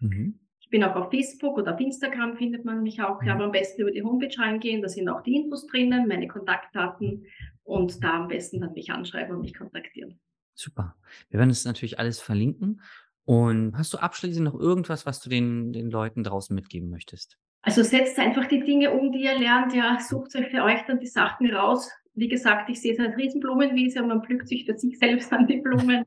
Mhm. 0.00 0.43
Ich 0.74 0.80
bin 0.80 0.88
auch 0.90 0.96
auf 0.96 1.10
Facebook 1.10 1.56
oder 1.56 1.74
auf 1.74 1.78
Instagram 1.78 2.36
findet 2.36 2.64
man 2.64 2.82
mich 2.82 3.00
auch. 3.00 3.22
Ja, 3.22 3.34
aber 3.34 3.44
am 3.44 3.52
besten 3.52 3.82
über 3.82 3.92
die 3.92 4.02
Homepage 4.02 4.36
reingehen, 4.36 4.82
da 4.82 4.88
sind 4.88 5.08
auch 5.08 5.22
die 5.22 5.36
Infos 5.36 5.68
drinnen, 5.68 6.08
meine 6.08 6.26
Kontaktdaten 6.26 7.26
und 7.62 8.02
da 8.02 8.14
am 8.14 8.26
besten 8.26 8.60
dann 8.60 8.72
mich 8.72 8.90
anschreiben 8.90 9.36
und 9.36 9.42
mich 9.42 9.54
kontaktieren. 9.54 10.18
Super. 10.52 10.96
Wir 11.30 11.38
werden 11.38 11.50
es 11.50 11.64
natürlich 11.64 12.00
alles 12.00 12.18
verlinken. 12.18 12.82
Und 13.24 13.78
hast 13.78 13.94
du 13.94 13.98
abschließend 13.98 14.44
noch 14.44 14.58
irgendwas, 14.58 15.06
was 15.06 15.20
du 15.20 15.30
den, 15.30 15.72
den 15.72 15.92
Leuten 15.92 16.24
draußen 16.24 16.52
mitgeben 16.52 16.90
möchtest? 16.90 17.38
Also 17.62 17.84
setzt 17.84 18.18
einfach 18.18 18.46
die 18.46 18.64
Dinge 18.64 18.90
um, 18.90 19.12
die 19.12 19.22
ihr 19.22 19.38
lernt. 19.38 19.72
Ja, 19.74 20.00
sucht 20.00 20.34
euch 20.34 20.48
für 20.48 20.64
euch 20.64 20.84
dann 20.88 20.98
die 20.98 21.06
Sachen 21.06 21.48
raus. 21.54 21.88
Wie 22.14 22.28
gesagt, 22.28 22.68
ich 22.68 22.80
sehe 22.80 22.94
es 22.94 22.98
als 22.98 23.16
Riesenblumenwiese 23.16 24.02
und 24.02 24.08
man 24.08 24.24
pflückt 24.24 24.48
sich 24.48 24.64
für 24.64 24.76
sich 24.76 24.98
selbst 24.98 25.32
an 25.32 25.46
die 25.46 25.60
Blumen, 25.60 26.04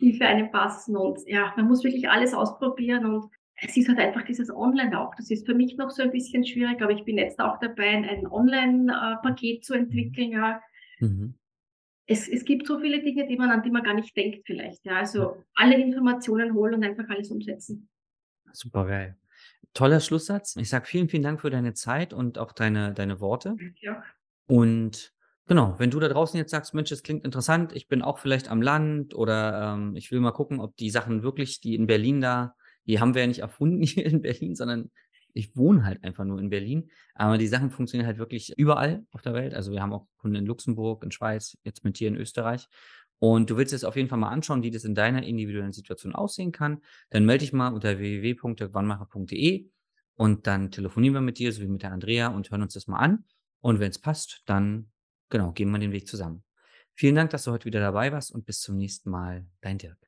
die 0.00 0.12
für 0.12 0.26
einen 0.26 0.52
passen. 0.52 0.96
Und 0.96 1.18
ja, 1.26 1.52
man 1.56 1.66
muss 1.66 1.82
wirklich 1.82 2.08
alles 2.08 2.32
ausprobieren 2.32 3.04
und 3.04 3.28
es 3.60 3.76
ist 3.76 3.88
halt 3.88 3.98
einfach 3.98 4.24
dieses 4.24 4.50
Online 4.50 4.98
auch. 4.98 5.14
Das 5.16 5.30
ist 5.30 5.46
für 5.46 5.54
mich 5.54 5.76
noch 5.76 5.90
so 5.90 6.02
ein 6.02 6.12
bisschen 6.12 6.44
schwierig, 6.46 6.80
aber 6.80 6.92
ich 6.92 7.04
bin 7.04 7.18
jetzt 7.18 7.40
auch 7.40 7.58
dabei, 7.58 7.88
ein 7.88 8.26
Online-Paket 8.26 9.64
zu 9.64 9.74
entwickeln. 9.74 10.30
Ja. 10.30 10.62
Mhm. 11.00 11.34
Es, 12.06 12.28
es 12.28 12.44
gibt 12.44 12.66
so 12.66 12.78
viele 12.78 13.02
Dinge, 13.02 13.26
die 13.26 13.36
man, 13.36 13.50
an 13.50 13.62
die 13.62 13.70
man 13.70 13.82
gar 13.82 13.94
nicht 13.94 14.16
denkt 14.16 14.42
vielleicht. 14.46 14.84
Ja. 14.84 14.96
Also 14.96 15.44
alle 15.54 15.76
Informationen 15.78 16.54
holen 16.54 16.74
und 16.74 16.84
einfach 16.84 17.08
alles 17.08 17.30
umsetzen. 17.30 17.88
Super 18.52 18.86
geil. 18.86 19.16
Toller 19.74 20.00
Schlusssatz. 20.00 20.56
Ich 20.56 20.70
sage 20.70 20.86
vielen, 20.86 21.08
vielen 21.08 21.22
Dank 21.22 21.40
für 21.40 21.50
deine 21.50 21.74
Zeit 21.74 22.12
und 22.12 22.38
auch 22.38 22.52
deine, 22.52 22.94
deine 22.94 23.20
Worte. 23.20 23.56
Ja. 23.80 24.02
Und 24.46 25.12
genau, 25.46 25.74
wenn 25.78 25.90
du 25.90 26.00
da 26.00 26.08
draußen 26.08 26.38
jetzt 26.38 26.52
sagst, 26.52 26.74
Mensch, 26.74 26.90
das 26.90 27.02
klingt 27.02 27.24
interessant, 27.24 27.72
ich 27.74 27.88
bin 27.88 28.02
auch 28.02 28.18
vielleicht 28.18 28.50
am 28.50 28.62
Land 28.62 29.14
oder 29.14 29.74
ähm, 29.74 29.96
ich 29.96 30.10
will 30.10 30.20
mal 30.20 30.32
gucken, 30.32 30.60
ob 30.60 30.76
die 30.76 30.90
Sachen 30.90 31.22
wirklich, 31.22 31.60
die 31.60 31.74
in 31.74 31.86
Berlin 31.86 32.20
da 32.20 32.54
die 32.88 32.98
haben 32.98 33.14
wir 33.14 33.22
ja 33.22 33.28
nicht 33.28 33.40
erfunden 33.40 33.82
hier 33.84 34.04
in 34.04 34.22
Berlin, 34.22 34.56
sondern 34.56 34.90
ich 35.34 35.56
wohne 35.56 35.84
halt 35.84 36.02
einfach 36.02 36.24
nur 36.24 36.40
in 36.40 36.50
Berlin. 36.50 36.90
Aber 37.14 37.38
die 37.38 37.46
Sachen 37.46 37.70
funktionieren 37.70 38.06
halt 38.06 38.18
wirklich 38.18 38.58
überall 38.58 39.06
auf 39.12 39.22
der 39.22 39.34
Welt. 39.34 39.54
Also 39.54 39.70
wir 39.70 39.82
haben 39.82 39.92
auch 39.92 40.08
Kunden 40.16 40.36
in 40.36 40.46
Luxemburg, 40.46 41.04
in 41.04 41.12
Schweiz, 41.12 41.56
jetzt 41.62 41.84
mit 41.84 42.00
dir 42.00 42.08
in 42.08 42.16
Österreich. 42.16 42.66
Und 43.20 43.50
du 43.50 43.56
willst 43.56 43.72
es 43.72 43.84
auf 43.84 43.96
jeden 43.96 44.08
Fall 44.08 44.18
mal 44.18 44.30
anschauen, 44.30 44.62
wie 44.62 44.70
das 44.70 44.84
in 44.84 44.94
deiner 44.94 45.22
individuellen 45.22 45.72
Situation 45.72 46.14
aussehen 46.14 46.52
kann. 46.52 46.82
Dann 47.10 47.24
melde 47.24 47.44
dich 47.44 47.52
mal 47.52 47.68
unter 47.68 47.98
www.wannmacher.de 47.98 49.68
und 50.14 50.46
dann 50.46 50.70
telefonieren 50.70 51.14
wir 51.14 51.20
mit 51.20 51.38
dir, 51.38 51.52
so 51.52 51.60
wie 51.62 51.68
mit 51.68 51.82
der 51.82 51.92
Andrea 51.92 52.28
und 52.28 52.50
hören 52.50 52.62
uns 52.62 52.74
das 52.74 52.86
mal 52.86 52.98
an. 52.98 53.24
Und 53.60 53.80
wenn 53.80 53.90
es 53.90 53.98
passt, 53.98 54.42
dann 54.46 54.90
genau, 55.30 55.52
gehen 55.52 55.70
wir 55.70 55.78
den 55.78 55.92
Weg 55.92 56.06
zusammen. 56.06 56.44
Vielen 56.94 57.14
Dank, 57.14 57.30
dass 57.30 57.44
du 57.44 57.52
heute 57.52 57.66
wieder 57.66 57.80
dabei 57.80 58.12
warst 58.12 58.32
und 58.32 58.46
bis 58.46 58.60
zum 58.60 58.76
nächsten 58.76 59.10
Mal. 59.10 59.46
Dein 59.60 59.78
Dirk. 59.78 60.07